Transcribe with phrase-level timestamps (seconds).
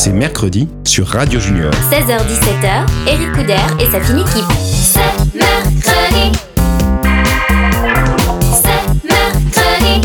[0.00, 1.72] C'est mercredi sur Radio Junior.
[1.90, 4.44] 16h-17h, Eric Couder et sa fine équipe.
[4.70, 5.00] C'est
[5.34, 6.38] mercredi.
[8.62, 10.00] C'est mercredi.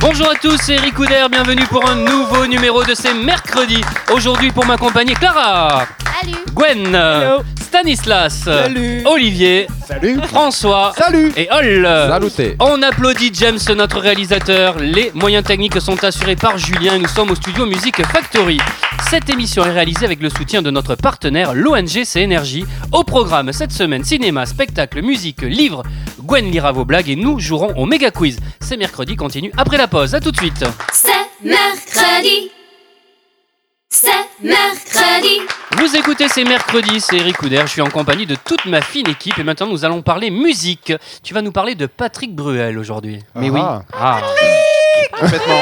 [0.00, 3.84] Bonjour à tous, c'est Eric Couder, bienvenue pour un nouveau numéro de ces mercredis.
[4.10, 5.82] Aujourd'hui pour m'accompagner Clara,
[6.22, 6.96] Salut Gwen,
[7.68, 8.48] Stanislas,
[9.04, 11.84] Olivier, Salut François Salut et Hall.
[11.84, 14.78] Saluté On applaudit James, notre réalisateur.
[14.78, 18.58] Les moyens techniques sont assurés par Julien et nous sommes au studio Music Factory.
[19.10, 22.64] Cette émission est réalisée avec le soutien de notre partenaire, l'ONG Énergie.
[22.90, 25.82] Au programme cette semaine, cinéma, spectacle, musique, livre.
[26.22, 28.38] Gwen lira vos blagues et nous jouerons au méga quiz.
[28.60, 30.14] C'est mercredi, continue après la pause.
[30.14, 30.64] A tout de suite.
[30.90, 31.10] C'est
[31.44, 32.50] mercredi.
[33.90, 34.10] C'est
[34.42, 35.40] mercredi.
[35.78, 37.60] Vous écoutez C'est mercredi, c'est Eric Couder.
[37.62, 40.92] Je suis en compagnie de toute ma fine équipe et maintenant nous allons parler musique.
[41.22, 43.22] Tu vas nous parler de Patrick Bruel aujourd'hui.
[43.34, 43.60] Mais oui,
[43.94, 44.20] Ah.
[45.18, 45.60] complètement.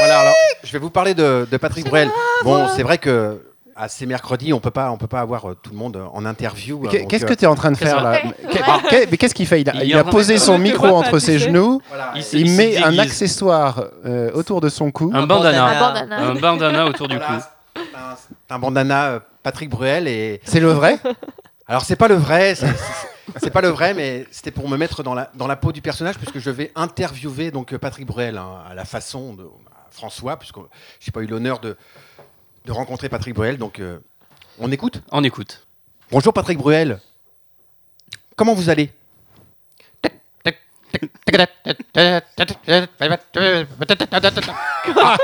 [0.00, 2.10] voilà, alors, je vais vous parler de, de Patrick Bruel.
[2.42, 3.40] Bon, c'est vrai que
[3.78, 6.26] à ces mercredis, on peut pas, on peut pas avoir euh, tout le monde en
[6.26, 6.82] interview.
[6.82, 8.18] Donc, Qu'est-ce euh, que tu es en train de faire là
[8.90, 9.60] qu'est- Mais qu'est-ce qu'il fait?
[9.60, 12.12] Il a, Il posé de- son micro entre ses genoux, voilà.
[12.20, 15.10] se- il se met un accessoire euh, autour de son cou.
[15.14, 15.64] Un bandana.
[15.64, 16.18] Un bandana.
[16.18, 17.40] Un bandana autour du Voilà,
[17.74, 17.82] cou.
[18.16, 20.98] c'est un- bandana euh, Patrick Bruel et C'est le vrai?
[21.66, 25.14] Alors c'est pas le vrai, c'est- pas le vrai, mais c'était pour me mettre dans
[25.14, 28.62] la dans la peau du personnage puisque je vais interviewer donc euh, Patrick Bruel hein,
[28.68, 29.44] à la façon de
[29.90, 30.56] François puisque
[31.00, 31.76] j'ai pas eu l'honneur de
[32.64, 33.98] de rencontrer Patrick Bruel donc euh,
[34.58, 35.02] on écoute?
[35.10, 35.66] On écoute.
[36.10, 37.00] Bonjour Patrick Bruel.
[38.36, 38.90] Comment vous allez?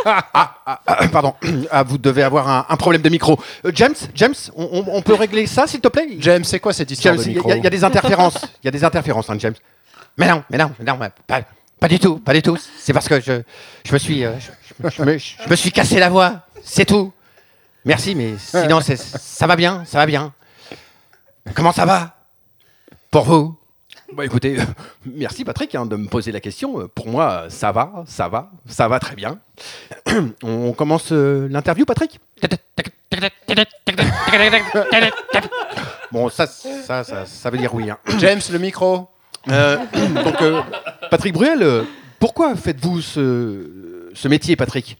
[0.04, 1.34] Ah, Pardon,
[1.70, 3.38] ah, vous devez avoir un, un problème de micro.
[3.64, 6.06] Euh, James, James, on, peut régler ça s'il te plaît?
[6.18, 7.82] James, c'est quoi cette histoire James, de il y, a- micro il y a des
[7.84, 8.36] interférences.
[8.62, 9.54] Il y a des interférences, hein, James.
[10.18, 11.40] Mais non, mais non, mais non, mais pas,
[11.80, 12.58] pas du tout, pas du tout.
[12.78, 13.40] C'est parce que je,
[13.86, 16.42] je me suis, euh, je, je me, je me suis cassé la voix.
[16.62, 17.12] C'est tout.
[17.84, 20.32] Merci, mais sinon c'est- ça va bien, ça va bien.
[21.54, 22.16] Comment ça va
[23.10, 23.58] pour vous?
[24.12, 24.64] Bah écoutez, euh,
[25.06, 26.88] merci Patrick hein, de me poser la question.
[26.94, 29.38] Pour moi, ça va, ça va, ça va très bien.
[30.42, 32.20] On commence euh, l'interview, Patrick?
[36.12, 37.90] Bon, ça, ça, ça, ça veut dire oui.
[37.90, 37.98] hein.
[38.18, 39.08] James, le micro
[39.48, 39.76] Euh,
[40.24, 40.62] donc, euh,
[41.10, 41.84] Patrick Bruel,
[42.18, 44.96] pourquoi faites-vous ce, ce métier, Patrick?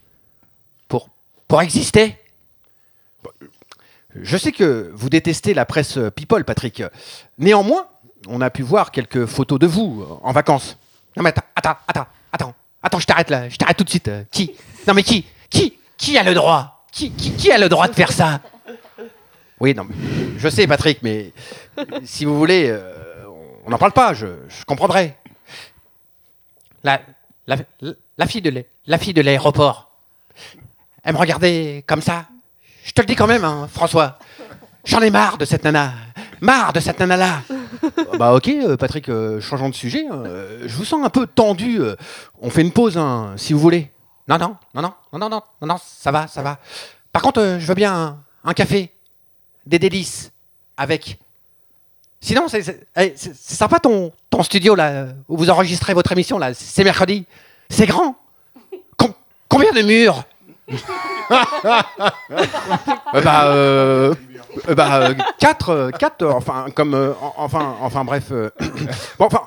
[0.87, 1.09] Pour,
[1.47, 2.17] pour exister?
[4.21, 6.83] Je sais que vous détestez la presse people, Patrick.
[7.37, 7.87] Néanmoins,
[8.27, 10.77] on a pu voir quelques photos de vous euh, en vacances.
[11.17, 14.09] Non mais attends, attends, attends, attends, attends, je t'arrête là, je t'arrête tout de suite.
[14.31, 14.51] Qui
[14.87, 18.13] Non mais qui Qui Qui a le droit qui, qui, a le droit de faire
[18.13, 18.39] ça?
[19.59, 19.95] Oui, non, mais
[20.37, 21.33] je sais, Patrick, mais
[22.05, 23.25] si vous voulez, euh,
[23.65, 24.27] on n'en parle pas, je,
[24.65, 25.17] comprendrai.
[26.85, 27.01] La,
[27.47, 27.57] la,
[28.17, 29.91] la fille de l'aéroport,
[31.03, 32.27] elle me regardait comme ça.
[32.85, 34.19] Je te le dis quand même, hein, François.
[34.83, 35.91] J'en ai marre de cette nana.
[36.39, 37.41] Marre de cette nana-là.
[38.19, 40.05] bah ok, euh, Patrick, euh, changeons de sujet.
[40.11, 40.21] hein.
[40.27, 41.79] Euh, je vous sens un peu tendu.
[42.41, 43.91] on fait une pause, hein, si vous voulez.
[44.27, 46.59] Non, non, non, non, non, non, non, non, non, ça va, ça va.
[47.11, 48.91] Par contre, je veux bien un, un café,
[49.65, 50.31] des délices,
[50.77, 51.17] avec
[52.21, 56.53] Sinon, c'est eh, c'est- sympa ton, ton studio là, où vous enregistrez votre émission là.
[56.55, 57.25] C'est mercredi.
[57.69, 58.15] C'est grand.
[58.97, 59.13] Com-
[59.47, 60.23] combien de murs?
[63.23, 64.13] Bah, euh,
[64.67, 66.23] euh, bah euh, quatre, euh, quatre.
[66.23, 68.31] euh, enfin, comme, euh, en- enfin, bref.
[68.31, 68.49] euh,
[69.19, 69.41] bon, enfin.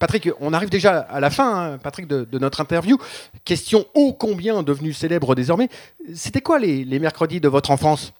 [0.00, 2.96] Patrick, on arrive déjà à la fin, hein, Patrick, de, notre interview.
[3.44, 5.68] Question ô combien devenue célèbre désormais?
[6.14, 8.14] C'était quoi les, mercredis de votre enfance?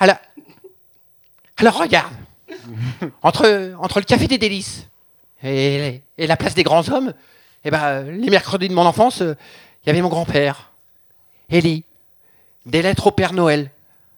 [0.00, 0.16] Alors,
[1.58, 2.12] alors regarde,
[3.22, 4.88] entre, le café des délices
[5.44, 7.14] et, la place des grands hommes,
[7.64, 9.36] eh ben, les mercredis de mon enfance, euh,
[9.82, 10.72] il y avait mon grand-père,
[11.50, 11.84] Élie,
[12.66, 13.70] des lettres au Père Noël.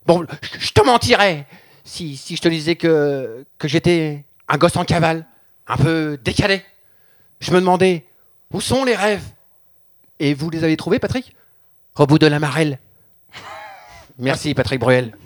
[0.07, 0.25] Bon,
[0.59, 1.47] je- te mentirais
[1.85, 5.27] si, si je te disais que, que j'étais un gosse en cavale,
[5.67, 6.63] un peu décalé.
[7.41, 8.05] Je me demandais,
[8.53, 9.25] où sont les rêves?
[10.21, 11.35] Et vous les avez trouvés, Patrick?
[11.97, 12.79] Au bout de la marelle.
[14.19, 15.17] Merci, Patrick Bruel.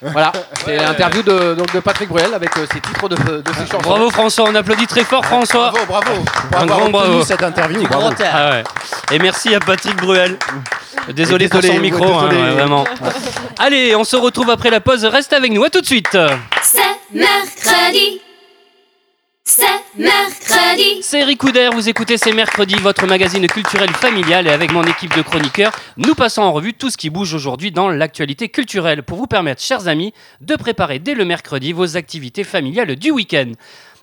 [0.00, 0.32] Voilà,
[0.64, 3.78] c'est l'interview de, donc de Patrick Bruel avec euh, ses titres de, de ses chansons.
[3.82, 5.70] Bravo François, on applaudit très fort François.
[5.72, 6.22] Bravo, bravo
[6.52, 7.22] Pour Un avoir grand bravo.
[7.24, 8.10] cette interview, bravo.
[8.32, 8.64] Ah ouais.
[9.10, 10.38] Et merci à Patrick Bruel.
[11.08, 12.42] Désolé, Et pour désolé, son micro, hein, désolé.
[12.48, 12.84] ouais, vraiment.
[13.58, 15.04] Allez, on se retrouve après la pause.
[15.04, 15.64] Reste avec nous.
[15.64, 16.16] À tout de suite.
[16.62, 16.80] C'est
[17.12, 18.20] mercredi.
[19.50, 19.64] C'est
[19.96, 20.98] mercredi.
[21.00, 25.16] C'est Eric Couder, vous écoutez C'est Mercredi, votre magazine culturel familial et avec mon équipe
[25.16, 29.16] de chroniqueurs, nous passons en revue tout ce qui bouge aujourd'hui dans l'actualité culturelle pour
[29.16, 30.12] vous permettre, chers amis,
[30.42, 33.52] de préparer dès le mercredi vos activités familiales du week-end.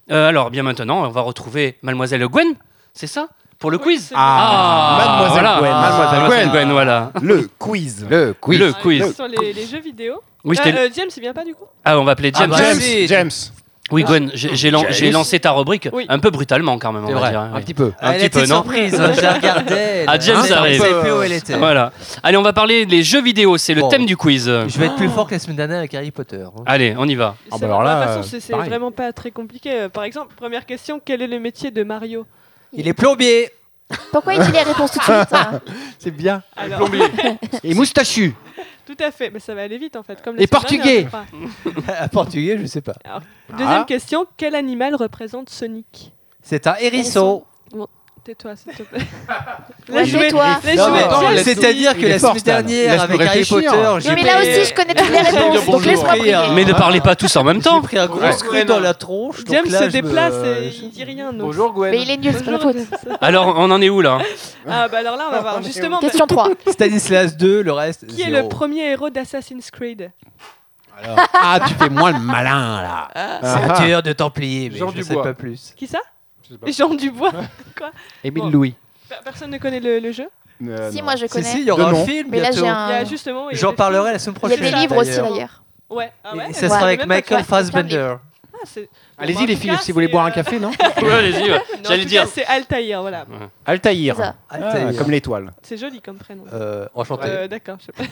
[0.10, 2.56] Euh, alors, bien maintenant, on va retrouver Mademoiselle Gwen,
[2.96, 3.28] c'est ça?
[3.60, 4.12] Pour le quiz?
[4.16, 5.60] Ah, Mademoiselle voilà.
[5.60, 5.72] Gwen.
[5.72, 6.52] Mademoiselle Gwen.
[6.52, 7.12] Gwen, voilà.
[7.22, 8.06] Le quiz.
[8.10, 8.60] Le quiz.
[8.60, 9.16] Le Ah, quiz.
[9.16, 10.16] Sur les, les jeux vidéo.
[10.44, 11.66] Oui, Euh, euh, James, il vient pas du coup?
[11.86, 12.50] Ah, on va appeler James.
[12.50, 12.80] bah, James.
[12.80, 13.08] si.
[13.08, 13.30] James.
[13.92, 16.08] Oui, Gwen, j'ai j'ai lan- j'ai lancé ta rubrique Oui.
[16.10, 17.40] un peu brutalement quand même, on C'est va vrai, dire.
[17.42, 17.62] Un oui.
[17.62, 17.92] petit peu.
[18.02, 20.06] Un elle petit était peu, non surprise, hein, je la regardais.
[20.08, 20.54] Ah, James elle.
[20.54, 20.76] arrive.
[20.78, 21.56] Je savais plus où elle était.
[21.58, 21.92] Voilà.
[22.24, 24.46] Allez, on va parler des jeux vidéo, c'est le thème du quiz.
[24.46, 26.44] Je vais être plus fort que la semaine dernière avec Harry Potter.
[26.46, 26.64] hein.
[26.66, 27.36] Allez, on y va.
[27.52, 29.72] Ah, C'est- bah alors là, de toute façon, euh, c'est c'est vraiment pas très compliqué.
[29.72, 32.26] Euh, Par exemple, première question quel est le métier de Mario?
[32.74, 33.50] Il est plombier.
[34.12, 35.62] Pourquoi il dit les réponses tout de suite hein
[36.00, 36.42] C'est bien.
[36.56, 36.90] Alors,
[37.64, 38.34] Et moustachu.
[38.86, 40.22] tout à fait, mais ça va aller vite en fait.
[40.24, 41.04] Comme Les semaine Portugais.
[41.04, 42.96] dernière, portugais, je sais pas.
[43.52, 43.86] Deuxième Ah.
[43.88, 46.14] question quel animal représente Sonic?
[46.42, 47.44] C'est un hérisson.
[48.26, 49.02] Tais-toi, s'il te plaît.
[49.88, 50.46] Ouais, tais-toi.
[51.34, 53.72] laisse- C'est-à-dire que la semaine dernière, avec Harry réfléchir.
[53.72, 55.66] Potter, j'ai mais là aussi, je connais toutes les réponses.
[55.68, 56.54] Donc laisse-moi Bonjour.
[56.56, 57.76] Mais ne parlez pas tous en même temps.
[57.82, 58.32] J'ai pris un gros Ouais.
[58.32, 59.44] scrut dans la tronche.
[59.44, 61.32] donc James là, se déplace et il dit rien.
[61.34, 61.54] donc.
[61.56, 61.92] Gwen.
[61.92, 62.88] Mais il est nul, c'est pas la Bonjour, faute.
[63.06, 63.18] James.
[63.22, 64.18] Alors, on en est où là
[64.68, 65.62] Ah bah alors là, on va voir.
[65.62, 66.50] Justement, Question 3.
[66.72, 68.08] Stanislas 2, le reste.
[68.08, 70.12] qui est le premier héros d'Assassin's Creed
[71.40, 72.82] Ah, tu fais moins le malin
[73.14, 73.40] là.
[73.44, 75.24] C'est dur de Templier, mais Jean je sais Dubois.
[75.24, 75.74] pas plus.
[75.76, 76.00] Qui ça?
[76.00, 76.04] sais.
[76.68, 77.32] Jean Dubois.
[78.24, 78.50] Émile Bon.
[78.50, 78.76] Louis.
[79.10, 80.28] Per- Personne ne connaît le, le jeu
[80.68, 81.04] Euh, Si, non.
[81.04, 81.44] moi je Si, connais.
[81.52, 82.02] si, il y aura De nom.
[82.02, 82.58] un film Mais là, bientôt.
[82.58, 82.86] j'ai Il y un.
[82.88, 83.50] a justement.
[83.50, 84.74] il y a J'en le parlerai la semaine Il y a prochaine.
[84.74, 85.64] des livres aussi d'ailleurs.
[85.90, 86.12] Ouais.
[86.24, 88.16] Ah ouais Et je ça savais sera avec même pas Michael Fassbender.
[88.54, 90.34] Ah, c'est- Allez-y en les tout filles, cas, si vous voulez c'est, boire un euh,
[90.34, 90.70] café, non
[91.02, 91.44] Ouais, allez-y.
[91.44, 91.50] ouais.
[91.50, 92.24] non, en J'allais tout dire.
[92.24, 93.26] cas, C'est Altaïr, voilà.
[93.66, 94.16] Altaïr.
[94.16, 94.36] Ça.
[94.50, 94.98] Ah, Altaïr.
[94.98, 95.52] comme l'étoile.
[95.62, 96.46] C'est joli comme prénom.
[96.54, 97.26] Euh, enchanté.
[97.28, 98.04] Euh, D'accord, je sais pas.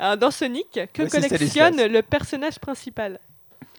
[0.00, 1.88] Alors, dans Sonic, que Ouais, c'est collectionne Stanislas.
[1.90, 3.20] le personnage principal?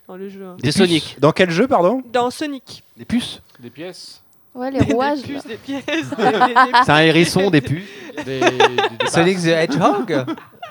[0.08, 1.18] Dans le jeu hein Des Sonic.
[1.20, 2.02] Dans quel jeu, pardon?
[2.12, 2.84] Dans Sonic.
[2.98, 3.42] Des puces.
[3.60, 4.22] Des pièces.
[4.54, 5.22] Ouais, les Des rouages.
[5.22, 5.52] puces, là.
[5.52, 5.84] des pièces.
[5.86, 7.84] des- des- des- C'est un hérisson, des puces.
[8.18, 10.26] Des, des, des- Sonic the Hedgehog?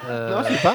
[0.08, 0.75] Euh, Non, je sais pas.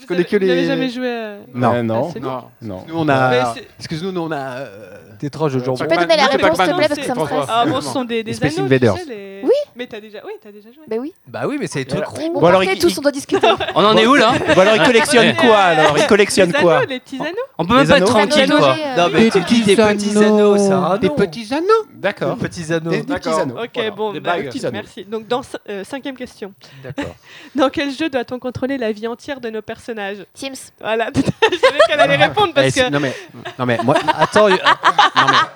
[0.00, 1.36] Vous connais avez- que vous n'avez jamais joué à...
[1.52, 1.74] Non.
[1.74, 2.08] Euh, non.
[2.10, 2.22] Sonic?
[2.22, 2.44] Non.
[2.62, 2.84] Non.
[2.88, 3.52] Nous on Mais a.
[3.54, 4.36] c'est- Excuse-nous, nous on a.
[4.60, 5.84] euh, Tétrange de Tu jambon.
[5.84, 7.44] peux donner la réponse, s'il te plaît, parce que ça me Non, stresse.
[7.48, 8.94] Ah bon, ce sont des, des Space anneaux, Invaders.
[8.94, 9.37] tu sais, les- Oui.
[9.78, 10.18] Mais t'as déjà...
[10.26, 10.82] Oui, t'as déjà joué.
[10.88, 11.14] Bah oui.
[11.28, 12.32] Bah oui, mais c'est des trucs ronds.
[12.34, 13.46] Bon, Bon, alors, il- tous, on doit discuter.
[13.76, 16.78] On en est où là Bon, alors il collectionne quoi alors Il collectionne les quoi
[16.78, 17.28] anneaux, les petits anneaux.
[17.58, 18.26] On peut même Les pas être anneaux.
[18.28, 18.76] tranquille quoi.
[18.76, 21.66] euh, Non, mais tu dis des petits anneaux, ça Des petits anneaux.
[21.94, 22.36] D'accord.
[22.36, 22.90] Des petits anneaux.
[22.90, 23.56] Des, petits anneaux.
[23.62, 24.46] Ok, bon, Des bah, bagues.
[24.46, 24.72] Petits anneaux.
[24.82, 25.04] merci.
[25.04, 26.52] Donc, dans euh, cinquième question.
[26.82, 27.14] D'accord.
[27.54, 30.18] Dans quel jeu doit-on contrôler la vie entière de nos personnages?
[30.34, 30.72] Sims.
[30.80, 31.20] Voilà, je
[31.58, 32.90] savais qu'elle allait répondre Eh, parce c'est- que...
[32.90, 33.14] Non mais,
[33.58, 34.58] non mais moi, Attends, mais,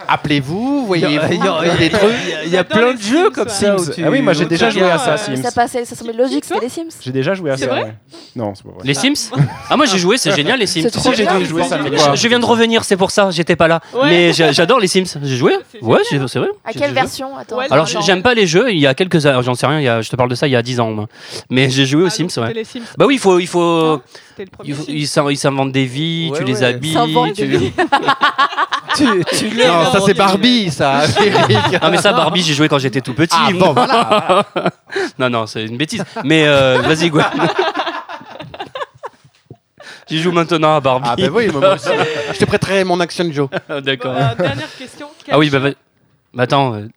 [0.09, 3.77] appelez-vous, voyez-vous, il y a- plein de jeux Sims, comme ça.
[4.13, 5.37] Ah oui, moi j'ai déjà joué à ça, Sims.
[5.43, 6.89] Ça passait, ça semblait logique, c'était les Sims.
[7.01, 7.71] J'ai déjà joué à C'est ça.
[7.71, 7.95] vrai.
[8.37, 8.81] Non, c'est pas vrai.
[8.85, 9.31] Les Sims
[9.71, 10.83] Ah, moi j'ai joué, c'est génial les Sims.
[10.83, 11.23] J'ai ça Je,
[12.05, 13.81] quoi je viens de revenir, c'est pour ça, j'étais pas là.
[13.95, 14.01] Ouais.
[14.09, 15.05] Mais j'a- j'adore les Sims.
[15.23, 16.49] J'ai joué Ouais, c'est vrai.
[16.65, 17.59] À quelle version Attends.
[17.71, 20.31] Alors j'aime pas les jeux, il y a quelques j'en sais rien, je te parle
[20.31, 21.07] de ça il y a 10 ans.
[21.51, 22.53] Mais j'ai joué aux Ah, Sims, ouais.
[22.53, 22.81] les Sims.
[22.99, 24.01] Bah oui, il faut, il faut, Non,
[24.37, 26.65] C'était le premier ils ils s'inventent des vies, Ouais, tu les ouais.
[26.65, 27.33] habilles.
[27.35, 27.73] Tu- des.
[28.95, 31.05] Tu, Non, ça c'est Barbie, ça.
[31.81, 33.35] Ah mais ça Barbie, j'ai joué quand j'étais tout petit.
[33.39, 34.45] Ah bon, voilà.
[35.19, 36.05] non non, c'est une bêtise.
[36.25, 37.25] Mais euh, vas-y Gwen.
[40.09, 41.09] J'y joue maintenant à Barbie.
[41.11, 41.89] Ah ben oui, moi aussi.
[42.35, 43.49] Je te prêterai mon Action Joe.
[43.69, 44.15] Bon, D'accord.
[44.15, 45.09] alors, dernière question.
[45.25, 45.61] Quel Ah oui, bah,
[46.35, 46.75] bah, attends.
[46.75, 46.89] euh,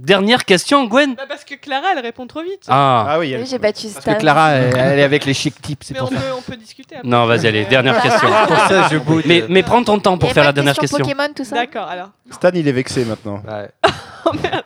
[0.00, 1.14] Dernière question, Gwen.
[1.16, 2.62] Bah, parce que Clara, elle répond trop vite.
[2.68, 3.04] Ah.
[3.08, 4.14] Ah oui, Oui, elle- j'ai battu Parce Stan.
[4.14, 6.20] que Clara, elle, elle est avec les chic types, c'est Mais pour on ça.
[6.20, 7.08] peut, on peut discuter après.
[7.08, 8.28] Non, vas-y, allez, dernière question.
[8.46, 9.24] Pour ça, je boude.
[9.26, 11.14] Mais, mais prends ton temps pour faire la de dernière question question.
[11.16, 12.10] Pokémon, tout ça D'accord, alors.
[12.30, 13.42] Stan, il est vexé maintenant.
[13.46, 13.70] Ouais.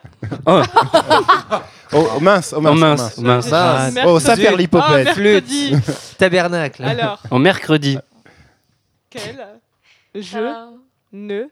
[0.47, 0.61] Oh,
[1.95, 3.51] Oh, oh, mince, oh oh, mince, oh, mince, mince.
[3.51, 3.53] mince.
[3.53, 4.89] Ah, Oh, ça perd l'hypopète.
[4.89, 5.75] Ah, mercredi.
[6.19, 6.85] Tabernacle.
[6.85, 7.99] Alors, Au mercredi.
[9.11, 9.23] quel
[10.15, 10.69] jeu Ah.
[11.13, 11.45] ne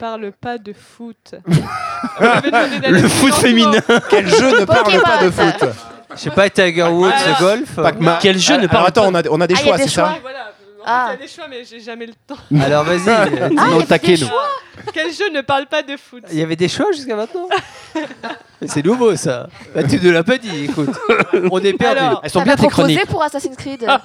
[0.00, 1.34] parle pas de foot
[2.20, 3.80] Le foot féminin.
[4.08, 5.68] Quel jeu ne parle pas de foot
[6.14, 7.76] Je sais pas, Tiger Woods, Alors- golf.
[8.00, 8.16] Non.
[8.20, 9.70] Quel jeu ne Alors parle attends, pas on a, on a des Ah, il y
[9.70, 10.18] a choix, des c'est ça choix.
[10.22, 10.38] Voilà.
[10.80, 11.08] En Ah.
[11.10, 12.38] fait, il y a des choix, mais j'ai jamais le temps.
[12.64, 13.00] Alors vas-y.
[13.08, 14.28] Ah, Sinon, il y a le taquet, des nous.
[14.28, 14.48] choix.
[14.92, 17.48] Quel jeu ne parle pas de foot Il y avait des choix jusqu'à maintenant
[18.66, 19.48] C'est nouveau ça.
[19.74, 20.90] Bah, tu ne l'as pas dit, écoute.
[21.50, 21.98] On est perdu.
[21.98, 23.06] Alors, Elles sont bien tes proposé chroniques.
[23.10, 23.84] pour Assassin's Creed.
[23.86, 24.00] bah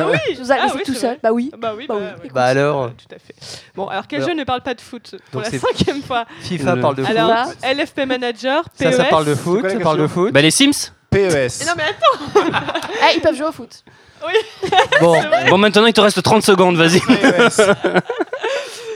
[0.00, 1.10] oui, Je vous ai Ah laissé oui, tout seul.
[1.10, 1.18] vrai.
[1.22, 1.50] Bah oui.
[1.58, 2.18] Bah oui, Bah bah, oui.
[2.18, 3.34] écoute, Bah alors euh, Tout à fait.
[3.74, 6.24] Bon, alors quel Alors- jeu ne parle pas de foot Pour Donc la cinquième fois.
[6.40, 7.16] FIFA Le- parle de foot.
[7.16, 8.84] Alors, LFP Manager, PES.
[8.84, 9.68] ça, ça parle de foot.
[9.68, 10.32] Ça parle de foot.
[10.32, 11.66] Bah les Sims PES.
[11.66, 12.40] Non, mais attends,
[13.02, 13.82] Ah, ils peuvent jouer au foot.
[15.00, 15.14] Bon,
[15.48, 17.00] Bon maintenant il te reste 30 secondes, vas-y.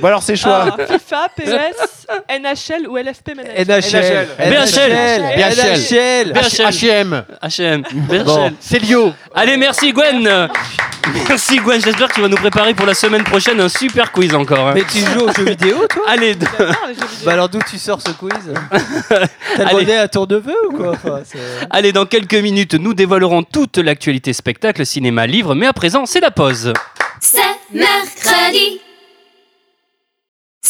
[0.02, 0.62] Bon alors c'est choix.
[0.64, 2.06] alors, FIFA, PES,
[2.40, 4.26] NHL ou LFP Manager NHL.
[4.36, 5.22] BHL.
[5.36, 6.32] BHL.
[6.32, 6.32] BHL.
[6.34, 7.24] H&M.
[7.42, 7.82] H&M.
[8.08, 8.52] BHL.
[8.60, 9.12] Célio.
[9.34, 10.48] Allez, merci Gwen.
[11.28, 14.34] Merci Gwen, j'espère que tu vas nous préparer pour la semaine prochaine un super quiz
[14.34, 14.68] encore.
[14.68, 14.72] hein.
[14.74, 16.02] Mais tu joues aux jeux vidéo, toi?
[16.08, 17.24] Allez, J'adore les jeux vidéo.
[17.24, 18.32] Bah alors d'où tu sors ce quiz?
[19.08, 19.16] T'as
[19.56, 19.70] Allez.
[19.70, 20.90] demandé à ton neveu ou quoi?
[20.90, 21.38] Enfin, c'est-
[21.70, 26.20] allez, dans quelques minutes, nous dévoilerons toute l'actualité spectacle, cinéma, livre, mais à présent, c'est
[26.20, 26.72] la pause.
[27.20, 27.38] C'est
[27.72, 28.80] mercredi.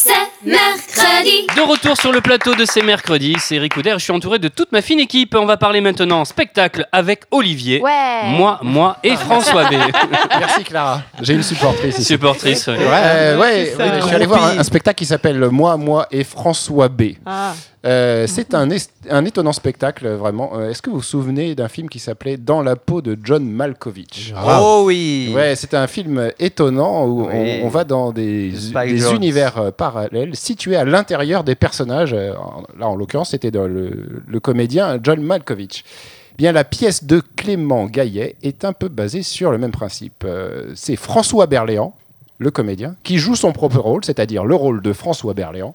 [0.05, 1.47] C'est mercredi.
[1.57, 4.49] De retour sur le plateau de ces mercredis, c'est Eric Couder, je suis entouré de
[4.49, 5.35] toute ma fine équipe.
[5.39, 8.23] On va parler maintenant spectacle avec Olivier, Ouais.
[8.31, 9.75] moi, moi et François B.
[10.39, 11.03] Merci Clara.
[11.21, 12.05] J'ai une supportrice ici.
[12.05, 12.67] Supportrice.
[12.67, 12.79] ouais.
[12.79, 16.25] Ouais, euh, ouais, je suis allé voir un, un spectacle qui s'appelle Moi, moi et
[16.25, 17.03] François B.
[17.25, 17.53] Ah,
[17.85, 20.53] Euh, c'est un, est- un étonnant spectacle, vraiment.
[20.57, 23.45] Euh, Est-ce que vous vous souvenez d'un film qui s'appelait Dans la peau de John
[23.45, 24.33] Malkovich?
[24.47, 27.61] Oh oui Ouais, c'est un film étonnant où Oui.
[27.63, 28.53] on, on va dans des,
[29.15, 32.13] univers euh, parallèles situés à l'intérieur des personnages.
[32.15, 35.85] Euh, en- Là, en l'occurrence, c'était le, le comédien John Malkovich.
[36.39, 40.23] Bien, la pièce de Clément Gaillet est un peu basée sur le même principe.
[40.25, 41.95] Euh, c'est François Berléand,
[42.39, 45.75] le comédien, qui joue son propre rôle, c'est-à-dire le rôle de François Berléand.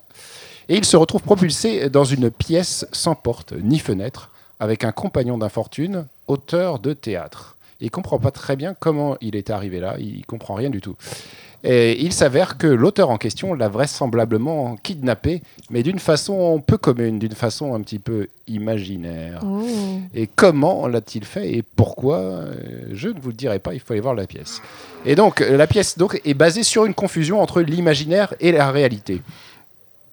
[0.70, 5.38] Et il se retrouve propulsé dans une pièce sans porte ni fenêtre, avec un compagnon
[5.38, 7.56] d'infortune, auteur de théâtre.
[7.80, 10.96] Il comprend pas très bien comment il est arrivé là, il comprend rien du tout.
[11.64, 17.18] Et il s'avère que l'auteur en question l'a vraisemblablement kidnappé, mais d'une façon peu commune,
[17.18, 19.42] d'une façon un petit peu imaginaire.
[20.14, 22.54] Et comment l'a-t-il fait et pourquoi euh,
[22.92, 24.62] Je ne vous le dirai pas, il faut aller voir la pièce.
[25.06, 29.22] Et donc, la pièce donc, est basée sur une confusion entre l'imaginaire et la réalité.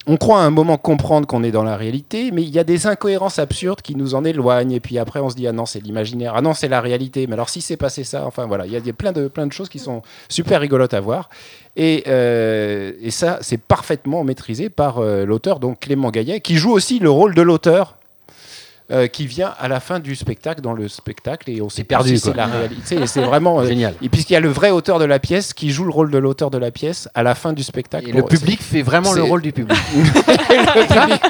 [0.06, 2.64] On croit à un moment comprendre qu'on est dans la réalité, mais il y a
[2.64, 4.74] des incohérences absurdes qui nous en éloignent.
[4.74, 7.26] Et puis après, on se dit ah non, c'est l'imaginaire, ah non, c'est la réalité.
[7.26, 9.52] Mais alors si c'est passé ça, enfin voilà, il y a, plein de plein de
[9.52, 11.30] choses qui sont super rigolotes à voir.
[11.76, 16.98] Et, euh, ça, c'est parfaitement maîtrisé par euh, l'auteur, donc Clément Gaillet, qui joue aussi
[16.98, 17.96] le rôle de l'auteur.
[18.92, 22.16] Euh, qui vient à la fin du spectacle, dans le spectacle, et on s'est perdu,
[22.16, 23.06] Si c'est la réalité.
[23.06, 23.94] C'est vraiment euh, Génial.
[24.02, 26.18] et puisqu'il y a le vrai auteur de la pièce qui joue le rôle de
[26.18, 28.08] l'auteur de la pièce à la fin du spectacle.
[28.10, 29.78] Et le public fait vraiment le rôle du public.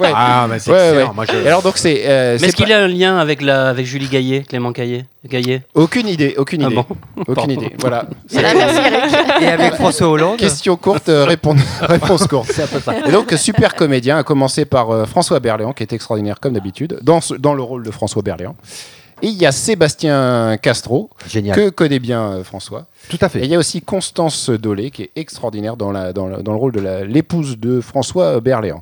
[0.01, 0.13] ouais.
[0.15, 1.09] Ah, mais c'est Ouais, excellent.
[1.09, 1.15] ouais.
[1.15, 3.41] Moi, je- Et alors donc c'est euh, Mais est-ce qu'il pas- a un lien avec,
[3.41, 6.87] la, avec Julie Gaillet, Clément Gaillet, Gaillet aucune idée, aucune Ah idée, bon
[7.27, 7.73] aucune idée.
[7.79, 8.07] Voilà.
[9.41, 12.51] Et avec François Hollande Question courte, euh, réponse, réponse courte.
[12.53, 12.95] C'est un peu ça.
[13.07, 16.99] Et donc super comédien, a commencé par euh, François Berléand, qui est extraordinaire comme d'habitude,
[17.03, 18.57] dans, ce- dans le rôle de François Berléand.
[19.23, 21.55] Et il y a Sébastien Castro, Génial.
[21.57, 22.87] que connaît bien euh, François.
[23.09, 23.41] Tout à Et fait.
[23.45, 26.59] il y a aussi Constance Dolé, qui est extraordinaire dans, la, dans, le, dans le
[26.59, 28.81] rôle de la- l'épouse de François Berléand.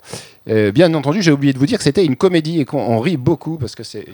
[0.49, 2.99] Euh, bien entendu, j'ai oublié de vous dire que c'était une comédie et qu'on on
[2.99, 4.05] rit beaucoup parce que c'est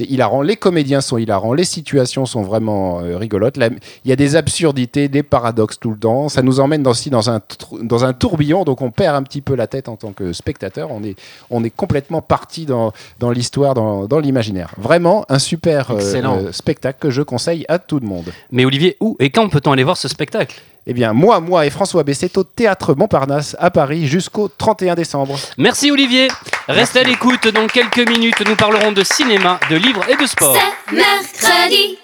[0.00, 0.42] hilarant.
[0.42, 3.56] Les comédiens sont hilarants, les situations sont vraiment euh, rigolotes.
[4.04, 6.28] Il y a des absurdités, des paradoxes tout le temps.
[6.28, 7.40] Ça nous emmène dans, aussi dans un,
[7.82, 10.90] dans un tourbillon, donc on perd un petit peu la tête en tant que spectateur.
[10.90, 11.16] On est,
[11.50, 14.74] on est complètement parti dans, dans l'histoire, dans, dans l'imaginaire.
[14.78, 16.38] Vraiment un super euh, Excellent.
[16.38, 18.32] euh, spectacle que je conseille à tout le monde.
[18.50, 20.60] Mais Olivier, où et quand peut-on aller voir ce spectacle?
[20.86, 24.94] Eh bien, moi, moi et François B, c'est au Théâtre Montparnasse à Paris jusqu'au 31
[24.94, 25.38] décembre.
[25.58, 26.28] Merci Olivier.
[26.68, 27.48] Restez à l'écoute.
[27.48, 30.56] Dans quelques minutes, nous parlerons de cinéma, de livres et de sport.
[30.56, 31.98] C'est mercredi.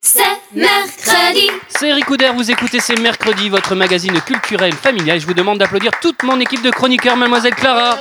[0.00, 0.22] C'est
[0.54, 1.50] mercredi.
[1.78, 5.20] C'est Eric Couder, vous écoutez C'est mercredi, votre magazine culturel familial.
[5.20, 7.96] Je vous demande d'applaudir toute mon équipe de chroniqueurs, mademoiselle Clara,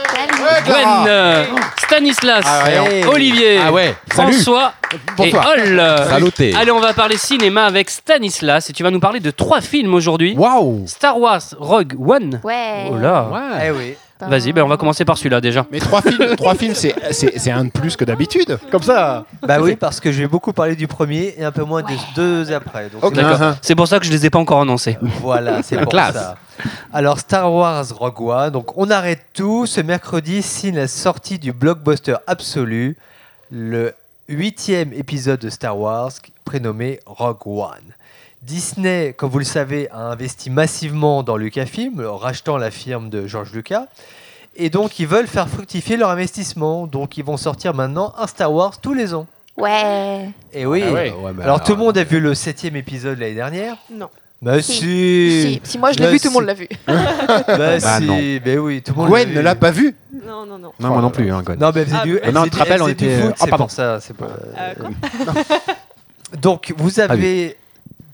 [0.65, 1.46] Gwen, euh,
[1.77, 3.05] Stanislas, Ah ouais.
[3.05, 3.72] Olivier, Ah.
[4.13, 4.34] Salut.
[4.34, 4.74] François
[5.22, 6.05] et Hall.
[6.10, 6.55] Saluté.
[6.55, 9.94] Allez, on va parler cinéma avec Stanislas et tu vas nous parler de trois films
[9.94, 10.36] aujourd'hui.
[10.38, 10.88] Waouh.
[10.88, 12.39] Star Wars Rogue One.
[12.44, 12.89] Ouais.
[12.91, 13.27] Oh là.
[13.32, 13.65] Ouais.
[13.67, 13.96] Eh oui.
[14.22, 15.65] Vas-y, ben on va commencer par celui-là déjà.
[15.72, 18.57] Mais trois films, trois films c'est- c'est c'est un de plus que d'habitude.
[18.72, 19.25] Comme ça.
[19.41, 21.98] Bah oui, parce que je vais beaucoup parler du premier et un peu moins des
[22.15, 22.89] deux après.
[23.01, 23.55] C'est- D'accord.
[23.62, 24.98] C'est pour ça que je les ai pas encore annoncés.
[25.22, 26.13] Voilà, c'est pour Classe.
[26.13, 26.38] ça.
[26.93, 29.65] Alors Star Wars Rogue One, donc on arrête tout.
[29.65, 32.95] Ce mercredi signe la sortie du blockbuster absolu,
[33.51, 33.93] le
[34.29, 36.12] huitième épisode de Star Wars,
[36.45, 37.93] prénommé Rogue One.
[38.45, 43.51] Disney, comme vous le savez, a investi massivement dans Lucasfilm, rachetant la firme de George
[43.53, 43.87] Lucas.
[44.55, 46.85] Et donc, ils veulent faire fructifier leur investissement.
[46.87, 49.25] Donc, ils vont sortir maintenant un Star Wars tous les ans.
[49.57, 50.29] Ouais.
[50.53, 50.83] Et oui.
[50.87, 51.11] Ah ouais.
[51.11, 54.09] Ouais, mais alors, tout le monde a vu le septième épisode l'année dernière Non.
[54.41, 54.73] Bah Si.
[54.73, 55.41] si.
[55.41, 56.67] Si, si moi je l'ai Bah, vu, tout le monde l'a vu.
[56.87, 58.17] Bah, Bah, si, non.
[58.45, 59.09] ben oui, tout le monde.
[59.09, 59.95] Gwen ne l'a pas vu.
[60.25, 60.71] Non, non, non.
[60.79, 61.57] Non, moi non plus, hein, Gwen.
[61.59, 62.13] Non, mais elle faisait Ah, du.
[62.15, 62.19] bah.
[62.23, 63.63] elle Non, faisait tu te du- elle rappelles, on était- foot, Ah, c'est pardon.
[63.63, 63.99] pour ça.
[64.01, 64.27] C'est pas.
[64.57, 65.43] Euh, quoi
[66.41, 67.55] Donc, vous avez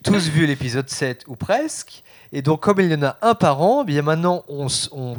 [0.03, 2.03] tous vu l'épisode 7 ou presque.
[2.34, 4.67] Et donc, comme il y en a un par an, bien maintenant, on,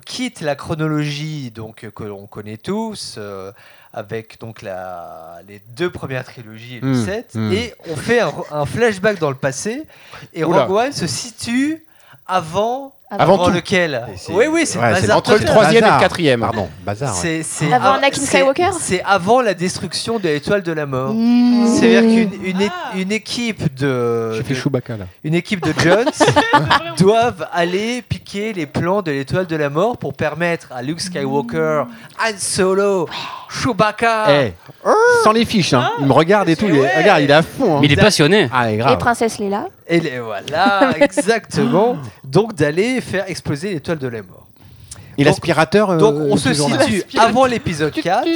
[0.04, 3.52] quitte la chronologie donc, que l'on connaît tous, euh,
[3.92, 7.52] avec donc la, les deux premières trilogies et le Hmm, 7, hmm.
[7.52, 9.82] et on fait un, un flashback dans le passé.
[10.32, 10.64] Et Oula.
[10.64, 11.84] Rogue One se situe
[12.26, 13.50] avant, Avant tout.
[13.50, 16.40] lequel Oui, oui, c'est ouais, le c'est bazar Entre le troisième et le quatrième.
[16.40, 17.14] Pardon, bazar.
[17.22, 17.42] ouais.
[17.44, 21.12] C'est, Avant av- Anakin Skywalker C'est avant la destruction de l'étoile de la mort.
[21.14, 21.66] Mmh.
[21.74, 22.96] C'est-à-dire qu'une une, Ah.
[22.96, 25.04] une équipe de, J'ai fait de- Chewbacca là.
[25.24, 26.10] une équipe de Jones
[26.98, 31.84] doivent aller piquer les plans de l'étoile de la mort pour permettre à Luke Skywalker,
[32.20, 33.08] Han Solo,
[33.62, 34.52] Chewbacca Eh,
[35.24, 35.90] sans les fiches, hein.
[36.00, 36.66] Il me regarde et tout.
[36.68, 37.76] il est- Regarde, il est à fond.
[37.76, 37.78] hein.
[37.80, 38.48] Mais il est passionné.
[38.52, 38.96] Ah, il est Et.
[38.96, 39.66] Princesse Leila.
[39.86, 41.96] Et les voilà, exactement.
[42.24, 44.46] Donc d'aller faire exploser l'étoile de la mort.
[45.18, 45.90] Et donc- l'aspirateur.
[45.90, 46.82] euh, Donc on se toujours là.
[46.84, 48.26] situe avant l'épisode 4,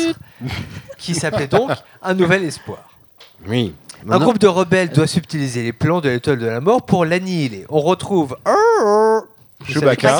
[0.99, 1.71] qui s'appelait donc
[2.03, 2.85] Un nouvel espoir.
[3.49, 3.75] Oui.
[4.03, 7.05] Un Maintenant- groupe de rebelles doit subtiliser les plans de l'étoile de la mort pour
[7.07, 7.65] l'annihiler.
[7.71, 8.37] On retrouve
[9.69, 10.19] Chewbacca.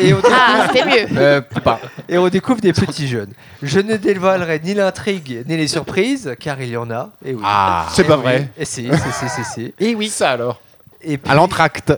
[0.00, 1.06] et on, Ah, c'était mieux.
[1.18, 1.80] Euh, pas.
[2.08, 3.32] et on découvre des petits jeunes.
[3.62, 7.10] Je ne dévoilerai ni l'intrigue ni les surprises, car il y en a.
[7.24, 7.42] Et oui.
[7.44, 7.86] Ah.
[7.92, 8.48] C'est pas vrai.
[8.56, 9.74] Et si, si, si, si, si.
[9.78, 10.08] Et oui.
[10.08, 10.60] Ça alors.
[11.02, 11.92] Et puis- À l'entracte.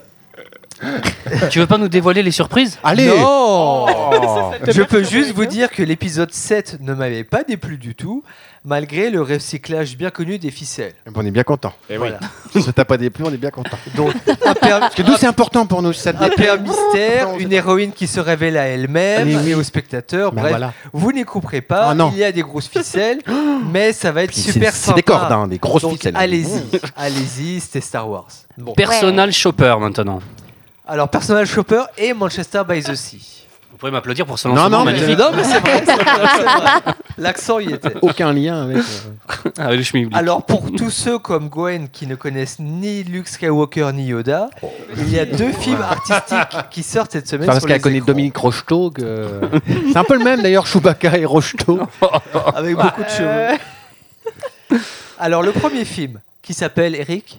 [1.51, 2.79] tu veux pas nous dévoiler les surprises?
[2.83, 3.87] Allez Non Oh.
[4.69, 8.23] Je peux juste vous dire que l'épisode 7 ne m'avait pas déplu du tout,
[8.65, 10.93] malgré le recyclage bien connu des ficelles.
[11.15, 11.73] On est bien content.
[11.91, 12.09] Et oui.
[12.09, 12.21] Voilà.
[12.65, 13.77] Ça t'a pas déplu, on est bien content.
[13.97, 14.13] Donc,
[14.47, 16.45] un père, Parce que d'où c'est important pour nous, ça te un déplu.
[16.45, 19.51] père mystère, une héroïne qui se révèle à elle-même Mais oui.
[19.51, 20.33] et aux spectateurs.
[20.33, 20.73] Ben Bref, voilà.
[20.93, 21.89] vous n'y couperez pas.
[21.91, 22.11] Ah non.
[22.13, 23.19] Il y a des grosses ficelles,
[23.73, 24.97] mais ça va être Puis super C'est c'est sympa.
[24.97, 26.17] des cordes, hein, des grosses Donc, ficelles.
[26.17, 26.63] allez-y,
[26.97, 28.29] allez-y, c'était Star Wars.
[28.59, 28.75] Bon.
[28.75, 30.21] Personal Shopper maintenant.
[30.87, 33.21] Alors, Personal Shopper et Manchester by the Sea.
[33.71, 35.19] Vous pouvez m'applaudir pour ce Non, lancement non, mais- magnifique.
[35.19, 36.05] Non, mais c'est vrai, c'est vrai,
[36.37, 36.95] c'est vrai.
[37.19, 37.95] L'accent y était.
[38.03, 38.77] Aucun lien avec.
[38.79, 40.17] euh, Ah, le schmilblick.
[40.17, 44.51] Alors pour tous ceux comme Gwen qui ne connaissent ni Luke Skywalker ni Yoda,
[44.97, 47.83] il y a deux films artistiques qui sortent cette semaine Enfin, parce sur qu'elle les
[47.83, 48.91] connaît écrans, Dominique Rocheteau.
[48.91, 49.41] que-
[49.91, 51.81] C'est un peu le même d'ailleurs, Chewbacca et Rocheteau.
[52.55, 53.59] avec beaucoup de cheveux.
[55.19, 57.39] Alors le premier film qui s'appelle Eric?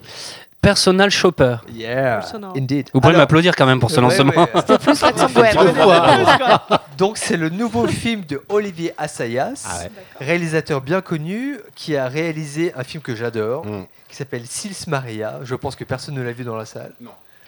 [0.64, 1.56] Personal Shopper.
[1.72, 2.20] Yeah,
[2.56, 2.88] indeed.
[2.94, 4.32] Vous pouvez Alors, m'applaudir quand même pour ce ouais, lancement.
[4.34, 4.46] ouais.
[4.56, 5.28] C'était plus l'accent.
[6.98, 9.90] Donc c'est le nouveau film de Olivier Assayas, Ah ouais.
[10.20, 13.84] réalisateur bien connu qui a réalisé un film que j'adore, Mm.
[14.08, 15.40] qui s'appelle Sils Maria.
[15.42, 16.92] Je pense que personne ne l'a vu dans la salle.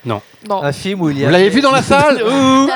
[0.05, 0.21] Non.
[0.51, 2.69] Un film où il y a Vous l'avez vu dans la salle Ouh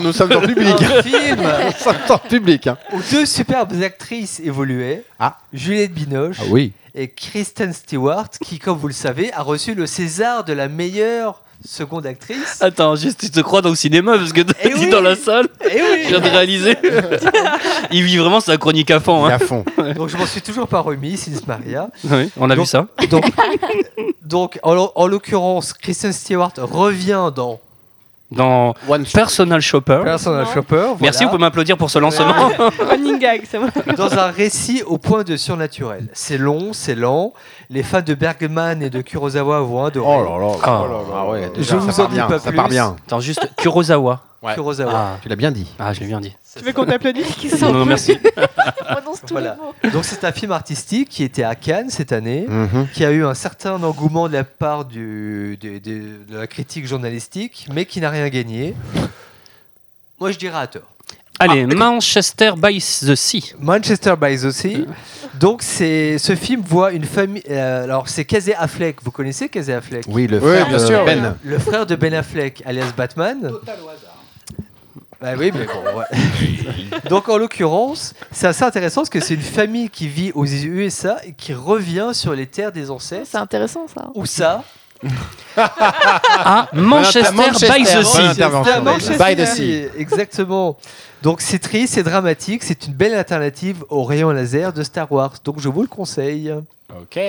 [0.00, 0.76] Nous sommes en public.
[0.82, 2.66] un film Nous sommes en public.
[2.68, 2.78] hein.
[2.92, 5.36] où deux superbes actrices évoluaient, Ah.
[5.52, 6.72] Juliette Binoche Ah oui.
[7.00, 11.42] Et Kristen Stewart, qui, comme vous le savez, a reçu le César de la meilleure
[11.64, 12.58] seconde actrice.
[12.60, 14.90] Attends, juste, tu te crois dans le cinéma parce que t'as Eh dit oui.
[14.90, 15.48] dans la salle.
[15.64, 16.76] Et Je viens oui de réaliser.
[17.92, 19.24] Il vit vraiment sa chronique à fond.
[19.26, 19.30] Hein.
[19.30, 19.64] à fond.
[19.96, 21.88] Donc je m'en suis toujours pas remis, Sils Maria.
[22.04, 22.86] Oui, on a Donc- vu ça.
[23.10, 23.24] Donc,
[24.22, 27.60] donc en l'occurrence, Kristen Stewart revient dans
[28.30, 30.00] Dans One Personal Shopper.
[30.04, 30.46] Personal.
[30.52, 30.76] Shopper.
[30.76, 32.50] voilà, Merci, vous pouvez m'applaudir pour ce lancement.
[32.90, 33.68] Running gag, c'est moi.
[33.96, 36.08] dans un récit au point de surnaturel.
[36.12, 37.32] C'est long, c'est lent.
[37.70, 40.06] Les fans de Bergman et de Kurosawa vont adorer.
[40.06, 40.52] Oh là là.
[40.62, 40.82] Ah.
[41.14, 42.56] Ah ouais, Je déjà, vous ça en part dis bien, pas Ça plus.
[42.56, 42.96] part bien.
[43.06, 44.20] Attends, juste Kurosawa.
[44.40, 44.54] Ouais.
[44.54, 44.92] Kurosawa.
[44.94, 45.66] Ah, Tu l'as bien dit.
[45.80, 46.32] ah, je l'ai bien dit.
[46.56, 48.16] Tu veux qu'on t'applaudisse Non, non, merci.
[48.88, 49.56] Prononce tous Voilà.
[49.82, 49.92] les mots.
[49.92, 52.86] Donc c'est un film artistique qui était à Cannes cette année, Mhm.
[52.94, 56.86] qui a eu un certain engouement de la part du, de, de- de la critique
[56.86, 58.74] journalistique, mais qui n'a rien gagné.
[60.20, 60.82] Moi je dirais à tort.
[61.40, 63.54] Allez, Manchester by the Sea.
[63.60, 64.86] Manchester by the Sea.
[65.38, 67.44] Donc c'est ce film voit une famille.
[67.48, 68.96] euh, alors c'est Casey Affleck.
[69.04, 70.04] Vous connaissez Casey Affleck?
[70.08, 71.36] Oui, le Oui, frère bien de sûr, Ben.
[71.44, 73.52] Le frère de Ben Affleck, alias Batman.
[75.20, 75.98] Bah oui, mais bon.
[75.98, 77.00] ouais.
[77.10, 81.16] Donc en l'occurrence, c'est assez intéressant parce que c'est une famille qui vit aux USA
[81.24, 83.26] et qui revient sur les terres des ancêtres.
[83.30, 84.10] C'est intéressant ça.
[84.14, 84.62] Où ça
[85.56, 88.80] À Manchester, Manchester, by the Sea.
[88.82, 89.88] Manchester, By the Sea.
[89.96, 90.76] Exactement.
[91.22, 95.34] Donc c'est triste, c'est dramatique, c'est une belle alternative au rayon laser de Star Wars.
[95.44, 96.52] Donc je vous le conseille.
[96.96, 97.20] Ok.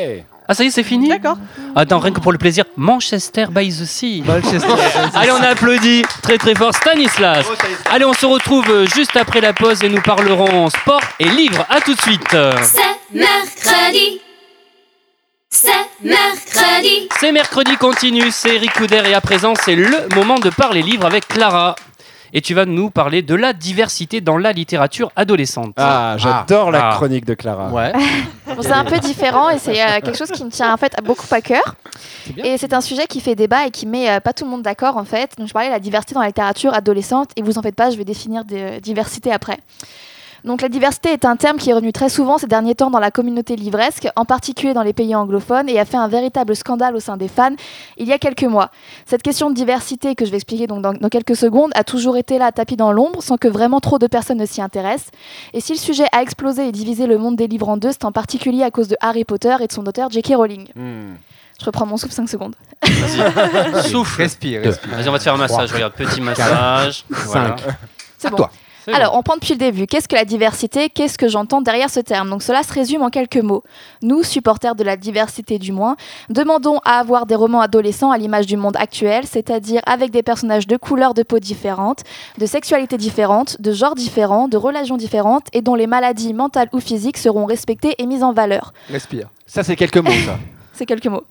[0.47, 1.37] Ah, ça y est, c'est fini D'accord.
[1.75, 2.63] Attends, rien que pour le plaisir.
[2.77, 4.23] Manchester by the Sea.
[4.25, 4.67] Manchester.
[5.13, 7.45] Allez, on applaudit très très fort Stanislas.
[7.91, 11.65] Allez, on se retrouve euh, juste après la pause et nous parlerons sport et livres.
[11.69, 12.23] À tout de suite.
[12.31, 14.21] C'est mercredi.
[15.49, 15.71] C'est
[16.03, 17.09] mercredi.
[17.19, 21.05] C'est mercredi continue, c'est Eric Couder et à présent c'est le moment de parler livres
[21.05, 21.75] avec Clara.
[22.33, 25.73] Et tu vas nous parler de la diversité dans la littérature adolescente.
[25.77, 26.95] Ah, j'adore la Ah.
[26.95, 27.69] chronique de Clara.
[27.69, 27.91] Ouais.
[28.55, 30.91] Bon, c'est un peu différent et c'est euh, quelque chose qui me tient en fait
[31.03, 31.75] beaucoup à cœur.
[32.37, 34.63] Et c'est un sujet qui fait débat et qui met euh, pas tout le monde
[34.63, 35.31] d'accord en fait.
[35.37, 37.91] Donc je parlais de la diversité dans la littérature adolescente et vous en faites pas,
[37.91, 39.59] je vais définir des diversité après.
[40.43, 42.99] Donc la diversité est un terme qui est revenu très souvent ces derniers temps dans
[42.99, 46.95] la communauté livresque, en particulier dans les pays anglophones, et a fait un véritable scandale
[46.95, 47.55] au sein des fans
[47.97, 48.69] il y a quelques mois.
[49.05, 52.17] Cette question de diversité, que je vais expliquer donc dans, dans quelques secondes, a toujours
[52.17, 55.11] été là, tapis dans l'ombre, sans que vraiment trop de personnes ne s'y intéressent.
[55.53, 58.05] Et si le sujet a explosé et divisé le monde des livres en deux, c'est
[58.05, 60.33] en particulier à cause de Harry Potter et de son auteur J.K.
[60.35, 60.67] Rowling.
[60.75, 61.15] Hmm.
[61.59, 62.55] Je reprends mon souffle 5 secondes.
[63.83, 64.21] Souffle.
[64.21, 64.95] Respire, respire.
[64.95, 65.73] Vas-y, on va te faire un massage.
[65.73, 67.03] Regarde, petit massage.
[67.09, 67.57] Voilà.
[68.17, 68.37] C'est bon.
[68.37, 68.51] toi.
[68.93, 69.87] Alors, on prend depuis le début.
[69.87, 70.89] Qu'est-ce que la diversité?
[70.89, 72.29] Qu'est-ce que j'entends derrière ce terme?
[72.29, 73.63] Donc, cela se résume en quelques mots.
[74.01, 75.95] Nous, supporters de la diversité du moins,
[76.29, 80.67] demandons à avoir des romans adolescents à l'image du monde actuel, c'est-à-dire avec des personnages
[80.67, 82.03] de couleurs de peau différentes,
[82.37, 86.79] de sexualités différentes, de genres différents, de relations différentes et dont les maladies mentales ou
[86.79, 88.73] physiques seront respectées et mises en valeur.
[88.89, 89.29] Respire.
[89.45, 90.37] Ça, c'est quelques mots, ça.
[90.79, 91.25] C'est quelques mots.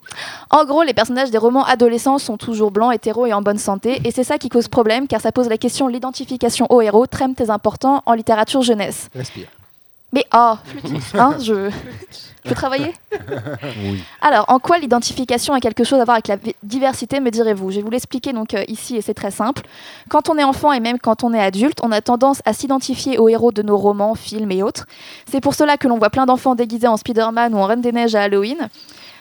[0.51, 3.99] En gros, les personnages des romans adolescents sont toujours blancs, hétéros et en bonne santé,
[4.05, 7.07] et c'est ça qui cause problème, car ça pose la question de l'identification au héros,
[7.07, 9.09] très important en littérature jeunesse.
[9.15, 9.47] Respire.
[10.13, 10.53] Mais oh,
[11.15, 12.93] hein, je, je peux travailler?
[14.21, 17.71] Alors, en quoi l'identification a quelque chose à voir avec la diversité, me direz-vous?
[17.71, 19.63] Je vais vous l'expliquer donc euh, ici et c'est très simple.
[20.09, 23.17] Quand on est enfant et même quand on est adulte, on a tendance à s'identifier
[23.17, 24.85] aux héros de nos romans, films et autres.
[25.29, 27.91] C'est pour cela que l'on voit plein d'enfants déguisés en Spider-Man ou en Reine des
[27.91, 28.69] Neiges à Halloween.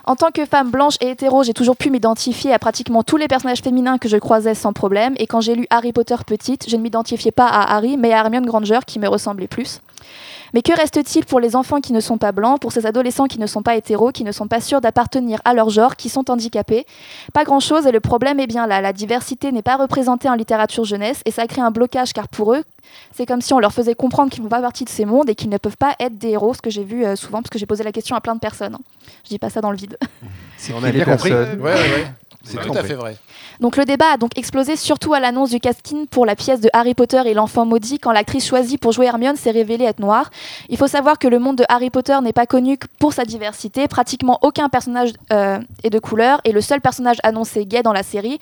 [0.09, 3.29] En tant que femme blanche et hétéro, j'ai toujours pu m'identifier à pratiquement tous les
[3.29, 5.13] personnages féminins que je croisais sans problème.
[5.19, 8.21] Et quand j'ai lu Harry Potter petite, je ne m'identifiais pas à Harry, mais à
[8.21, 9.83] Hermione Granger qui me ressemblait plus.
[10.55, 13.39] Mais que reste-t-il pour les enfants qui ne sont pas blancs, pour ces adolescents qui
[13.39, 16.31] ne sont pas hétéros, qui ne sont pas sûrs d'appartenir à leur genre, qui sont
[16.31, 16.87] handicapés?
[17.33, 18.81] Pas grand-chose et le problème est bien là.
[18.81, 22.55] La diversité n'est pas représentée en littérature jeunesse et ça crée un blocage car pour
[22.55, 22.65] eux,
[23.13, 25.29] c'est comme si on leur faisait comprendre qu'ils ne font pas partie de ces mondes
[25.29, 27.51] et qu'ils ne peuvent pas être des héros, ce que j'ai vu euh, souvent parce
[27.51, 28.77] que j'ai posé la question à plein de personnes.
[29.25, 29.99] Je dis pas ça dans le vide.
[30.75, 31.31] On qui a les bien compris.
[31.31, 31.61] personnes?
[31.61, 32.07] Ouais, ouais, ouais.
[32.49, 33.17] C'est C'est tout à fait vrai.
[33.61, 36.71] Donc le débat a donc explosé surtout à l'annonce du casting pour la pièce de
[36.73, 40.31] Harry Potter et l'enfant maudit quand l'actrice choisie pour jouer Hermione s'est révélée être noire.
[40.69, 43.87] Il faut savoir que le monde de Harry Potter n'est pas connu pour sa diversité.
[43.89, 48.03] Pratiquement aucun personnage euh, est de couleur et le seul personnage annoncé gay dans la
[48.03, 48.39] série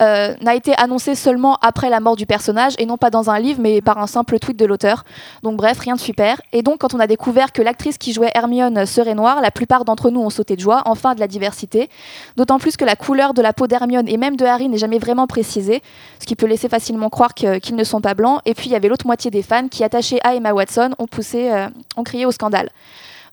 [0.00, 3.38] euh, n'a été annoncé seulement après la mort du personnage et non pas dans un
[3.38, 5.04] livre mais par un simple tweet de l'auteur.
[5.42, 6.40] Donc bref, rien de super.
[6.52, 9.84] Et donc quand on a découvert que l'actrice qui jouait Hermione serait noire, la plupart
[9.84, 11.88] d'entre nous ont sauté de joie, enfin de la diversité.
[12.36, 14.98] D'autant plus que la couleur de la peau d'Hermione et même de Harry n'est jamais
[14.98, 15.82] vraiment précisée,
[16.20, 18.40] ce qui peut laisser facilement croire qu'ils ne sont pas blancs.
[18.46, 21.06] Et puis il y avait l'autre moitié des fans qui, attachés à Emma Watson, ont
[21.06, 22.70] poussé, euh, ont crié au scandale.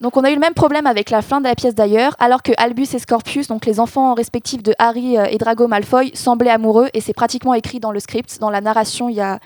[0.01, 2.41] Donc on a eu le même problème avec la fin de la pièce d'ailleurs, alors
[2.41, 6.49] que Albus et Scorpius, donc les enfants respectifs de Harry euh, et Drago Malfoy, semblaient
[6.49, 9.39] amoureux et c'est pratiquement écrit dans le script, dans la narration, il y a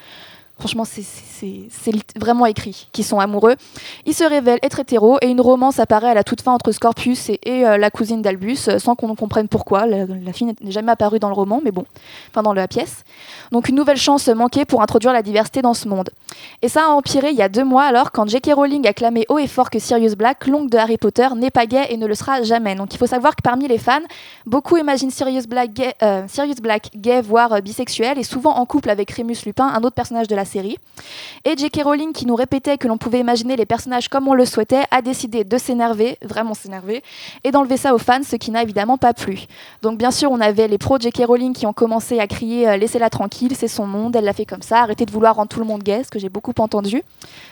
[0.58, 1.04] Franchement, c'est-
[2.18, 3.56] vraiment écrit qu'ils sont amoureux.
[4.06, 7.30] Ils se révèlent être hétéros et une romance apparaît à la toute fin entre Scorpius
[7.30, 9.86] et, euh, la cousine d'Albus, euh, sans qu'on comprenne pourquoi.
[9.86, 11.84] La, fille n'est jamais apparue dans le roman, mais bon,
[12.32, 13.04] enfin dans la pièce.
[13.52, 16.10] Donc une nouvelle chance manquée pour introduire la diversité dans ce monde.
[16.62, 18.54] Et ça a empiré il y a deux mois alors quand J.K.
[18.54, 21.65] Rowling a clamé haut et fort que Sirius Black, l'oncle de Harry Potter, n'est pas
[21.65, 22.76] gay et ne le sera jamais.
[22.76, 24.00] Donc il faut savoir que parmi les fans,
[24.46, 26.26] beaucoup imaginent Sirius Black gay, euh,
[26.62, 30.36] Black gay voire bisexuel et souvent en couple avec Remus Lupin, un autre personnage de
[30.36, 30.78] la série.
[31.44, 31.82] Et J.K.
[31.84, 35.02] Rowling, qui nous répétait que l'on pouvait imaginer les personnages comme on le souhaitait, a
[35.02, 37.04] décidé de s'énerver, vraiment s'énerver,
[37.44, 39.46] et d'enlever ça aux fans, ce qui n'a évidemment pas plu.
[39.82, 41.24] Donc bien sûr, on avait les pros J.K.
[41.28, 44.46] Rowling qui ont commencé à crier euh, Laissez-la tranquille, c'est son monde, elle l'a fait
[44.46, 47.04] comme ça, arrêtez de vouloir rendre tout le monde gay, ce que j'ai beaucoup entendu.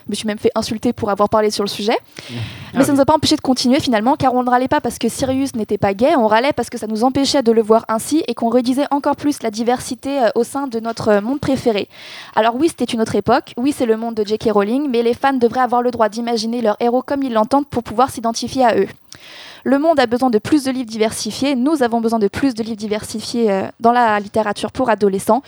[0.05, 1.97] Je me suis même fait insulter pour avoir parlé sur le sujet.
[2.73, 4.81] Mais ça ne nous a pas empêché de continuer finalement, car on ne râlait pas
[4.81, 7.61] parce que Sirius n'était pas gay, on râlait parce que ça nous empêchait de le
[7.61, 11.21] voir ainsi et qu'on redisait encore plus la diversité euh, au sein de notre euh,
[11.21, 11.87] monde préféré.
[12.35, 14.49] Alors oui, c'était une autre époque, oui, c'est le monde de J.K.
[14.51, 17.83] Rowling, mais les fans devraient avoir le droit d'imaginer leur héros comme ils l'entendent pour
[17.83, 18.87] pouvoir s'identifier à eux.
[19.63, 22.63] Le monde a besoin de plus de livres diversifiés, nous avons besoin de plus de
[22.63, 25.41] livres diversifiés euh, dans la littérature pour adolescents.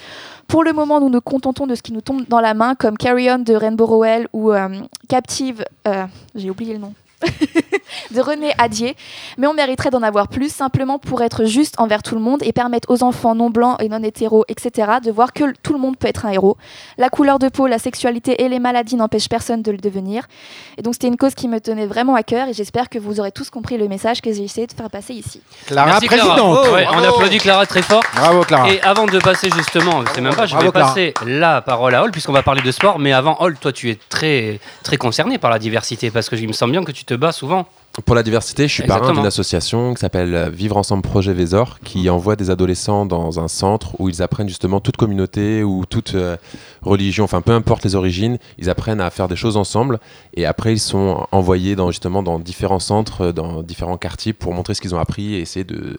[0.47, 2.97] Pour le moment, nous nous contentons de ce qui nous tombe dans la main, comme
[2.97, 4.69] Carry On de Rainbow Rowell ou euh,
[5.09, 6.93] Captive, euh, j'ai oublié le nom,
[8.11, 8.95] de René Adier,
[9.37, 12.51] mais on mériterait d'en avoir plus, simplement pour être juste envers tout le monde et
[12.53, 15.97] permettre aux enfants non blancs et non hétéros, etc., de voir que tout le monde
[15.97, 16.57] peut être un héros.
[16.97, 20.23] La couleur de peau, la sexualité et les maladies n'empêchent personne de le devenir.
[20.77, 23.19] Et donc c'était une cause qui me tenait vraiment à cœur et j'espère que vous
[23.19, 25.41] aurez tous compris le message que j'ai essayé de faire passer ici.
[25.67, 26.23] Clara, Merci Clara.
[26.35, 26.65] présidente.
[26.69, 28.03] Oh, ouais, on applaudit Clara très fort.
[28.15, 28.69] Bravo, Clara.
[28.69, 30.87] Et avant de passer justement, c'est même pas, je Bravo, vais Clara.
[30.89, 32.99] passer la parole à Hall puisqu'on va parler de sport.
[32.99, 36.47] Mais avant, Hall, toi, tu es très très concerné par la diversité parce que il
[36.47, 37.67] me semble bien que tu te bats souvent.
[38.03, 41.79] Pour la diversité, je suis parrain d'une association qui s'appelle euh, Vivre Ensemble Projet Vésor,
[41.83, 46.13] qui envoie des adolescents dans un centre où ils apprennent justement toute communauté ou toute
[46.13, 46.35] euh,
[46.81, 49.99] religion, enfin peu importe les origines, ils apprennent à faire des choses ensemble
[50.33, 54.53] et après ils sont envoyés dans, justement dans différents centres, euh, dans différents quartiers pour
[54.53, 55.97] montrer ce qu'ils ont appris et essayer de,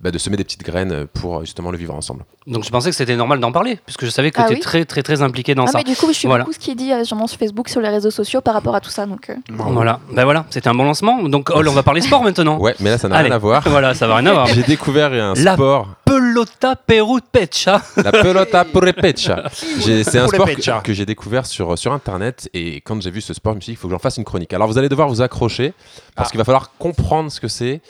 [0.00, 2.24] bah, de semer des petites graines pour justement le vivre ensemble.
[2.46, 4.56] Donc je pensais que c'était normal d'en parler puisque je savais que Ah tu es
[4.56, 5.78] oui très très très impliqué dans Ah, ça.
[5.78, 6.44] mais du coup, je suis Voilà.
[6.44, 8.80] beaucoup ce qui dit euh, sur mon Facebook, sur les réseaux sociaux par rapport à
[8.80, 9.06] tout ça.
[9.06, 11.18] Donc, euh, Voilà, ben voilà, c'était un bon lancement.
[11.32, 12.58] Donc on va parler sport maintenant.
[12.58, 13.62] Ouais, mais là ça n'a rien à voir.
[13.68, 14.46] Voilà, ça va rien à voir.
[14.46, 17.80] J'ai découvert un La- sport, Pelota Peru Pecha.
[17.96, 19.44] la pelota purepecha.
[19.80, 23.20] J'ai- C'est un sport que, que j'ai découvert sur, sur internet et quand j'ai vu
[23.20, 24.52] ce sport, je me suis dit qu'il faut que j'en fasse une chronique.
[24.52, 25.72] Alors vous allez devoir vous accrocher
[26.14, 26.30] parce Ah.
[26.30, 27.80] qu'il va falloir comprendre ce que c'est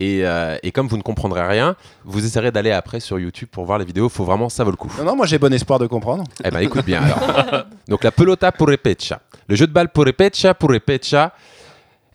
[0.00, 3.64] Et, euh, et comme vous ne comprendrez rien, vous essaierez d'aller après sur YouTube pour
[3.64, 4.08] voir les vidéos.
[4.08, 4.90] Faut vraiment, ça vaut le coup.
[4.98, 6.24] Non, non, moi j'ai bon espoir de comprendre.
[6.44, 7.64] Eh ben écoute bien alors.
[7.88, 9.20] Donc la pelota purepecha.
[9.48, 11.32] Le jeu de balle purepecha, purepecha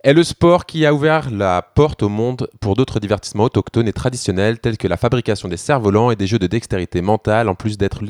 [0.08, 3.93] est le sport qui a ouvert la porte au monde pour d'autres divertissements autochtones et
[3.93, 7.78] traditionnels tels que la fabrication des cerfs-volants et des jeux de dextérité mentale en plus
[7.78, 8.04] d'être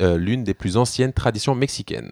[0.00, 2.10] euh, l'une des plus anciennes traditions mexicaines.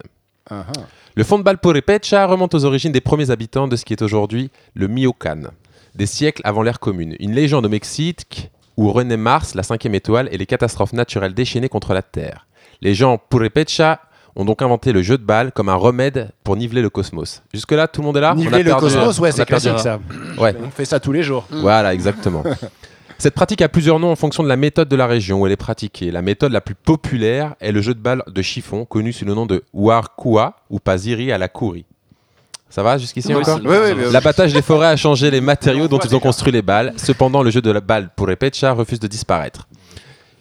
[0.50, 0.80] Ah, ah.
[1.14, 4.02] Le fond de balle purepecha remonte aux origines des premiers habitants de ce qui est
[4.02, 5.52] aujourd'hui le Michoacán,
[5.94, 7.16] des siècles avant l'ère commune.
[7.18, 11.70] Une légende au Mexique où renaît Mars, la cinquième étoile, et les catastrophes naturelles déchaînées
[11.70, 12.46] contre la Terre.
[12.82, 14.02] Les gens purepecha
[14.36, 17.42] ont donc inventé le jeu de balle comme un remède pour niveler le cosmos.
[17.52, 19.44] Jusque-là, tout le monde est là On a Niveler le perdu, cosmos, ouais, on c'est
[19.46, 19.98] classique ça.
[20.38, 20.54] Ouais.
[20.64, 21.46] On fait ça tous les jours.
[21.50, 22.42] Voilà, exactement.
[23.18, 25.52] Cette pratique a plusieurs noms en fonction de la méthode de la région où elle
[25.52, 26.10] est pratiquée.
[26.10, 29.34] La méthode la plus populaire est le jeu de balle de chiffon, connu sous le
[29.34, 31.84] nom de Warkua ou Paziri à la Kouri.
[32.68, 34.12] Ça va jusqu'ici Oui, encore Oui, oui, oui.
[34.12, 36.92] L'abattage des forêts a changé les matériaux dont ils ont construit les balles.
[36.96, 39.68] Cependant, le jeu de la balle pour Repecha refuse de disparaître.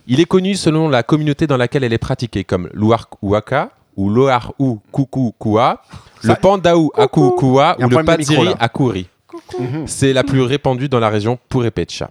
[0.08, 4.79] Il est connu selon la communauté dans laquelle elle est pratiquée, comme l'Uarkuaka ou l'Oahu
[4.91, 5.82] Kukukua,
[6.23, 7.89] le Pandaou Akukua Il y a ou
[8.43, 8.56] le là.
[8.60, 9.08] Akuri.
[9.60, 9.88] Mhm.
[9.88, 12.10] C'est la plus répandue dans la région Purepecha.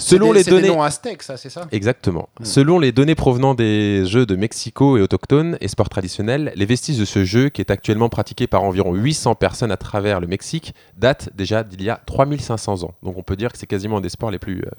[0.00, 1.66] Selon des- les des données noms aztèques, ça, c'est ça?
[1.72, 2.28] Exactement.
[2.44, 6.98] Selon les données provenant des jeux de Mexico et autochtones et sports traditionnels, les vestiges
[6.98, 10.72] de ce jeu, qui est actuellement pratiqué par environ 800 personnes à travers le Mexique,
[10.96, 12.94] datent déjà d'il y a 3500 ans.
[13.02, 14.70] Donc on peut dire que c'est quasiment un des sports les plus, euh,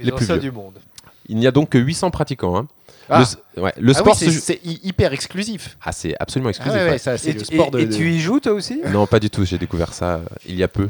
[0.00, 0.38] Les les plus vieux.
[0.38, 0.80] du monde.
[1.28, 2.56] Il n'y a donc que 800 pratiquants.
[2.56, 2.66] hein.
[3.10, 3.18] Ah.
[3.18, 5.76] Le, s- ouais, le Ah sport c'est- se joue- c'est hy- hyper exclusif.
[5.84, 6.78] Ah, c'est absolument Ah exclusif.
[6.78, 6.90] ouais, ouais.
[6.92, 7.78] ouais, ça, c'est Et, le sport de.
[7.78, 8.80] et- et de- tu y joues toi aussi?
[8.90, 9.44] Non, pas du tout.
[9.44, 10.88] J'ai découvert ça euh, il y a peu.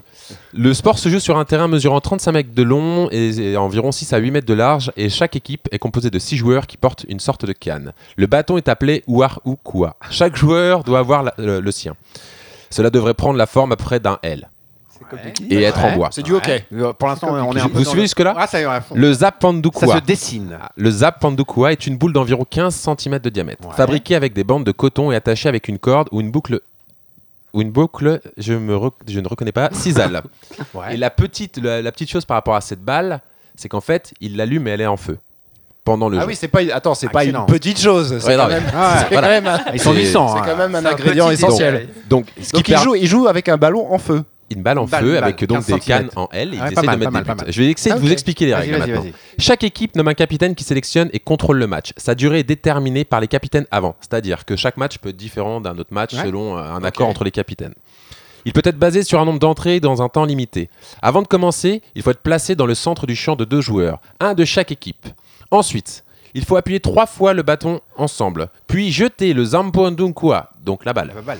[0.53, 3.91] Le sport se joue sur un terrain mesurant 35 mètres de long et, et environ
[3.91, 4.93] 6 à 8 mètres de large.
[4.97, 7.93] Et chaque équipe est composée de 6 joueurs qui portent une sorte de canne.
[8.17, 9.57] Le bâton est appelé Uar ou.
[10.11, 11.97] Chaque joueur doit avoir la- le, le sien.
[12.71, 14.49] Cela devrait prendre la forme à peu près d'un L
[14.95, 16.09] C'est et être en bois.
[16.13, 16.65] C'est du hockey.
[16.73, 17.79] Euh, Pour l'instant, on est un peu.
[17.79, 18.95] Vous suivez jusque-là Ah, ça y est, à fond.
[18.97, 20.59] Le Zap Ça se dessine.
[20.77, 23.75] Le Zap Pandukua est une boule d'environ 15 cm de diamètre, Ouais.
[23.75, 26.61] fabriquée avec des bandes de coton et attachée avec une corde ou une boucle.
[27.53, 30.23] Ou une boucle, je, me rec- je ne reconnais pas, cisale.
[30.75, 30.95] Ouais.
[30.95, 33.21] Et la petite, la, la petite chose par rapport à cette balle,
[33.57, 35.19] c'est qu'en fait, il l'allume et elle est en feu
[35.85, 36.27] pendant le Ah jeu.
[36.29, 36.61] oui, c'est pas.
[36.73, 38.19] Attends, c'est pas une petite chose.
[38.19, 38.65] C'est Ouais, quand même.
[38.75, 39.29] Ah, c'est voilà.
[39.29, 40.29] quand même un- Ils sont 800.
[40.29, 40.43] c'est hein.
[40.47, 41.89] quand même un ingrédient essentiel.
[42.09, 44.25] Donc, qui Donc il joue, il joue avec un ballon en feu.
[44.55, 46.57] Une balle en Une balle, feu balle, avec donc 15 des cannes en L et
[46.57, 47.41] ils pas de mettre mal, des buts.
[47.49, 48.13] Je vais essayer Ah, de vous ok.
[48.13, 49.05] expliquer les règles maintenant.
[49.39, 51.93] Chaque équipe nomme un capitaine qui sélectionne et contrôle le match.
[51.97, 55.61] Sa durée est déterminée par les capitaines avant, c'est-à-dire que chaque match peut être différent
[55.61, 56.23] d'un autre match Ouais.
[56.25, 57.75] selon euh, un accord entre les capitaines.
[58.47, 60.69] Il peut être basé sur un nombre d'entrées dans un temps limité.
[61.01, 64.01] Avant de commencer, il faut être placé dans le centre du champ de deux joueurs,
[64.21, 65.07] un de chaque équipe.
[65.51, 70.93] Ensuite, il faut appuyer trois fois le bâton ensemble, puis jeter le Zampoandunkua, donc la
[70.93, 71.39] balle, La balle.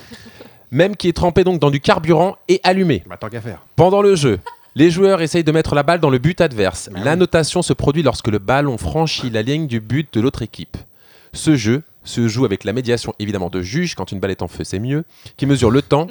[0.75, 3.03] Même qui est trempé donc dans du carburant et allumé.
[3.09, 3.61] Bah, tant qu'à faire.
[3.77, 4.41] Pendant le jeu,
[4.75, 6.91] les joueurs essayent de mettre la balle dans le but adverse.
[6.93, 7.19] Bah la oui.
[7.19, 10.77] notation se produit lorsque le ballon franchit la ligne du but de l'autre équipe.
[11.33, 14.49] Ce jeu se joue avec la médiation évidemment de juge, quand une balle est en
[14.49, 15.05] feu c'est mieux,
[15.37, 16.09] qui mesure le temps,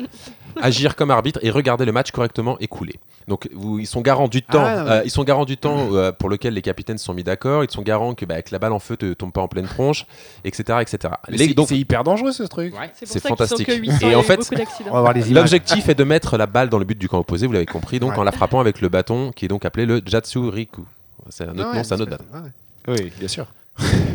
[0.61, 2.93] agir comme arbitre et regarder le match correctement écoulé.
[3.27, 4.91] Donc vous- ils sont garants du temps, Ah, ouais.
[4.91, 7.63] euh, ils sont garants du temps euh, pour lequel les capitaines se sont mis d'accord,
[7.63, 9.65] ils sont garants que, bah, que la balle en feu te tombe pas en pleine
[9.67, 10.05] tronche,
[10.43, 10.79] etc.
[10.81, 11.13] etc.
[11.29, 12.73] Les- c'est- donc, C'est hyper dangereux ce truc.
[13.03, 13.65] C'est fantastique.
[13.67, 14.89] que 800 Et en fait, beaucoup d'accidents.
[14.91, 15.43] On va voir les images.
[15.43, 17.99] L'objectif est de mettre la balle dans le but du camp opposé, vous l'avez compris,
[17.99, 18.19] donc Ouais.
[18.19, 20.83] en la frappant avec le bâton qui est donc appelé le Jatsuriku.
[21.29, 22.25] C'est un autre Ouais, nom, c'est un autre bâton.
[22.33, 22.95] ouais.
[22.99, 23.45] Oui, bien sûr.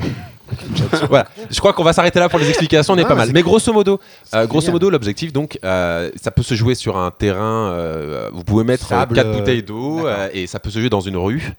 [1.08, 1.26] voilà.
[1.50, 3.30] Je crois qu'on va s'arrêter là pour les explications, on est Ah, pas mal.
[3.32, 4.00] Mais grosso modo,
[4.34, 7.72] euh, grosso modo, l'objectif, donc, euh, ça peut se jouer sur un terrain.
[7.72, 11.00] euh, vous pouvez mettre Sable, 4 euh, bouteilles d'eau et ça peut se jouer dans
[11.00, 11.52] une rue.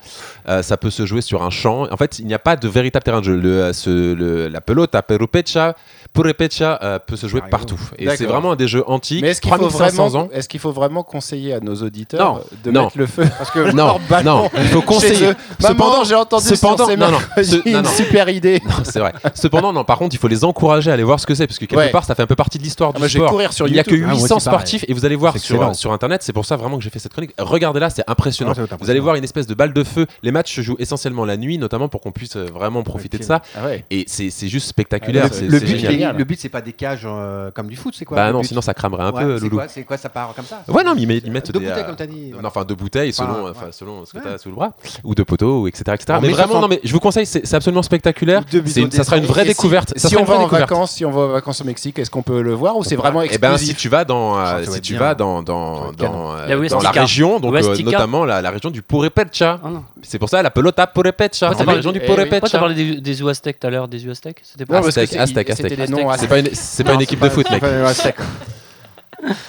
[0.61, 1.87] Ça peut se jouer sur un champ.
[1.91, 3.35] En fait, il n'y a pas de véritable terrain de jeu.
[3.35, 5.75] Le, ce- le- la pelota, perupecha,
[6.13, 7.79] purepecha peut se jouer partout.
[7.97, 9.21] Et c'est vraiment un des jeux antiques.
[9.21, 10.29] Mais est-ce qu'il faut 3500 vraiment, ans.
[10.33, 12.83] est-ce qu'il faut vraiment conseiller à nos auditeurs Non, de non.
[12.85, 13.23] mettre le feu?
[13.37, 15.31] Parce que Non, non, il faut conseiller.
[15.59, 17.17] Cependant- j'ai entendu cependant- non, non,
[17.65, 18.61] une super idée.
[18.85, 19.13] C'est vrai.
[19.35, 21.59] Cependant, non, par contre, il faut les encourager à aller voir ce que c'est, parce
[21.59, 21.89] que quelque Ouais.
[21.91, 23.29] part, ça fait un peu partie de l'histoire Ah, du sport.
[23.29, 24.05] courir sur il n'y a que YouTube.
[24.09, 24.57] Ah, moi 800 aussi, pareil.
[24.59, 26.99] sportifs et vous allez voir sur, sur internet, c'est pour ça vraiment que j'ai fait
[26.99, 27.31] cette chronique.
[27.37, 28.53] Regardez là, c'est impressionnant.
[28.53, 29.03] Va être vous allez impressionnant.
[29.03, 30.05] voir une espèce de balle de feu.
[30.23, 33.23] Les matchs se jouent essentiellement la nuit, notamment pour qu'on puisse euh, vraiment profiter de
[33.23, 33.41] ça.
[33.55, 33.85] Ah ouais.
[33.91, 35.25] Et c'est juste spectaculaire.
[35.27, 35.81] Ah, c'est Le but,
[36.17, 38.61] le but, c'est pas des cages euh, comme du foot, c'est quoi Bah non, sinon
[38.61, 39.59] ça cramerait un peu, Loulou.
[39.67, 41.95] c'est quoi, ça part comme ça Ouais, non, mais ils mettent, Deux bouteilles, euh, comme
[41.95, 42.31] t'as dit.
[42.31, 44.23] non, enfin deux bouteilles selon, selon ce que Ouais.
[44.23, 45.83] tu as sous le bras ou deux poteaux etc
[46.21, 46.61] mais vraiment 1500.
[46.61, 48.43] non mais je vous conseille c'est absolument spectaculaire.
[48.77, 49.93] Une- ça sera une vraie Et si- découverte.
[49.97, 50.69] Ça Si, on va en découverte.
[50.69, 52.95] vacances, si on va en vacances au Mexique, est-ce qu'on peut le voir ou c'est
[52.95, 56.47] vraiment Eh ben, exclusif si tu vas dans, euh, si tu vas dans, dans, euh,
[56.47, 59.59] La dans la région, donc euh, notamment la, la région du Purepecha.
[59.63, 59.67] Ah.
[60.01, 61.47] C'est pour ça la pelota Purepecha.
[61.47, 62.07] Pourquoi C'est la région du eh oui.
[62.07, 62.59] Pourquoi Purepecha.
[62.59, 64.41] parlé des, des Aztèques tout à l'heure Des Aztèques?
[64.43, 67.59] C'était pas que Aztèque, c'est- pas une, équipe pas- de foot, mec.
[67.61, 68.25] pas- ouais, c'est d'accord.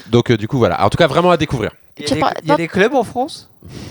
[0.08, 0.84] Donc euh, du coup voilà.
[0.84, 1.70] En tout cas vraiment à découvrir.
[1.98, 3.50] Il y, a des, parles- il y a des clubs en France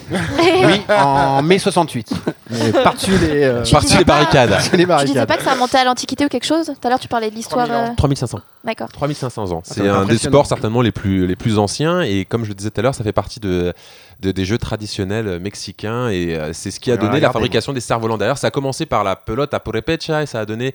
[0.09, 2.11] Oui, en mai 68.
[2.49, 4.49] Mais Par-dessus les, euh, Tu Par-dessus disais les pas- barricades.
[4.49, 5.27] par-dessus les Tu disais barricades.
[5.27, 7.35] pas que ça remontait à l'Antiquité ou quelque chose Tout à l'heure, tu parlais de
[7.35, 7.67] l'histoire.
[7.67, 7.91] 3000 ans.
[7.91, 8.39] euh, 3500.
[8.63, 8.89] D'accord.
[8.91, 9.61] 3500 ans.
[9.63, 10.31] C'est un des impressionnant.
[10.31, 12.95] sports certainement les plus, les plus anciens et comme je le disais tout à l'heure,
[12.95, 13.73] ça fait partie de,
[14.19, 17.79] de- des jeux traditionnels mexicains et euh, c'est ce qui a donné la fabrication des
[17.79, 18.17] cerfs-volants.
[18.17, 20.73] D'ailleurs, ça a commencé par la pelote à purepecha et ça a donné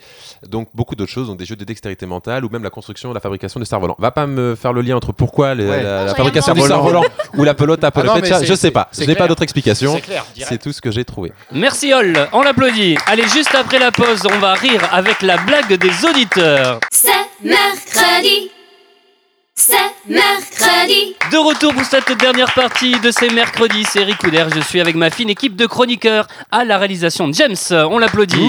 [0.48, 3.14] donc beaucoup d'autres choses, donc des jeux de dextérité mentale ou même la construction et
[3.14, 3.96] la fabrication de cerfs-volants.
[3.98, 5.82] Va pas me faire le lien entre pourquoi les- Ouais.
[5.82, 7.04] la, Ah, la fabrication du cerf-volant
[7.36, 8.88] ou la pelote à Ah purepecha, c'est- je sais pas.
[8.92, 10.00] c'est J'ai pas d'autre explication.
[10.38, 11.32] C'est tout ce que j'ai trouvé.
[11.52, 12.96] Merci Hall, on l'applaudit.
[13.06, 16.80] Allez, juste après la pause, on va rire avec la blague des auditeurs.
[16.92, 17.10] C'est
[17.42, 18.50] mercredi.
[19.56, 19.76] C'est
[20.08, 21.14] mercredi.
[21.30, 24.48] De retour pour cette dernière partie de ces mercredis, c'est Ricoudère.
[24.50, 27.30] Je suis avec ma fine équipe de chroniqueurs à la réalisation.
[27.32, 28.48] James, on l'applaudit.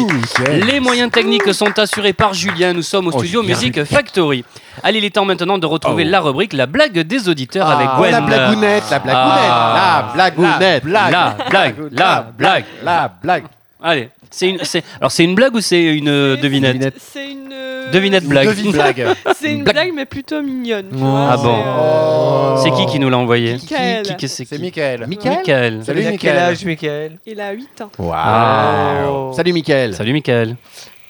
[0.66, 2.74] Les moyens techniques sont assurés par Julien.
[2.74, 4.44] Nous sommes au Oh, studio Music Factory.
[4.82, 6.10] Allez, il est temps maintenant de retrouver Oh.
[6.12, 8.12] la rubrique La blague des auditeurs avec Ah, Gwen.
[8.12, 10.06] La blagounette, la blagounette, Ah.
[10.18, 11.10] la blagounette, La
[11.50, 12.66] blague, la blague.
[12.84, 13.44] la blague.
[13.84, 17.50] Allez, c'est une, c'est, alors c'est une blague ou c'est une euh, devinette C'est une.
[17.54, 18.48] euh, Devinette blague.
[18.48, 19.06] Devine blague.
[19.40, 19.76] C'est une Blague.
[19.76, 20.88] blague, mais plutôt mignonne.
[20.90, 21.06] tu Oh.
[21.06, 21.56] vois, Ah bon.
[21.56, 22.62] c'est, euh, Oh.
[22.64, 24.02] C'est qui qui nous l'a envoyé Michael.
[24.04, 25.06] Qui, qui, qui c'est C'est Michael.
[25.08, 25.84] Michael Michael.
[25.86, 27.20] Salut, quel âge, Michael?
[27.26, 27.92] Il a 8 ans.
[28.00, 29.34] Waouh.
[29.34, 29.94] Salut Mickaël.
[29.96, 30.56] Salut Michael.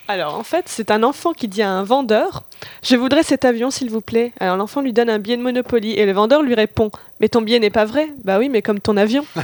[0.08, 2.42] Alors, en fait, c'est un enfant qui dit à un vendeur
[2.82, 4.32] Je voudrais cet avion, s'il vous plaît.
[4.38, 7.40] Alors, l'enfant lui donne un billet de Monopoly et le vendeur lui répond Mais ton
[7.40, 9.24] billet n'est pas vrai Bah oui, mais comme ton avion.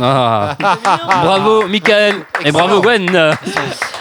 [0.00, 0.56] Ah.
[1.22, 2.14] Bravo Michael
[2.44, 3.34] et bravo Gwen.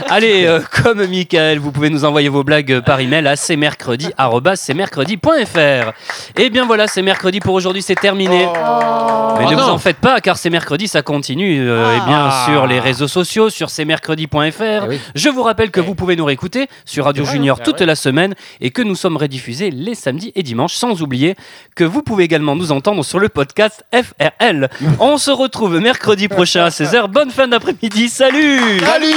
[0.09, 5.91] Allez, euh, comme Michael, vous pouvez nous envoyer vos blagues par email à cmercredi@cmercredi.fr.
[6.39, 8.45] Et bien voilà, c'est mercredi pour aujourd'hui, c'est terminé.
[8.45, 11.67] Mais Oh ne vous en faites pas, car c'est mercredi, ça continue.
[11.67, 12.45] euh, et bien Ah.
[12.47, 14.61] sur les réseaux sociaux, sur cmercredi.fr.
[14.61, 14.99] Eh oui.
[15.15, 17.85] Je vous rappelle que vous pouvez nous réécouter sur Radio vrai, Junior toute ouais.
[17.85, 21.35] la semaine et que nous sommes rediffusés les samedis et dimanches, sans oublier
[21.75, 24.69] que vous pouvez également nous entendre le podcast FRL.
[24.99, 27.07] On se retrouve mercredi prochain à 16h.
[27.07, 28.09] Bonne fin d'après-midi.
[28.09, 29.13] Salut Salut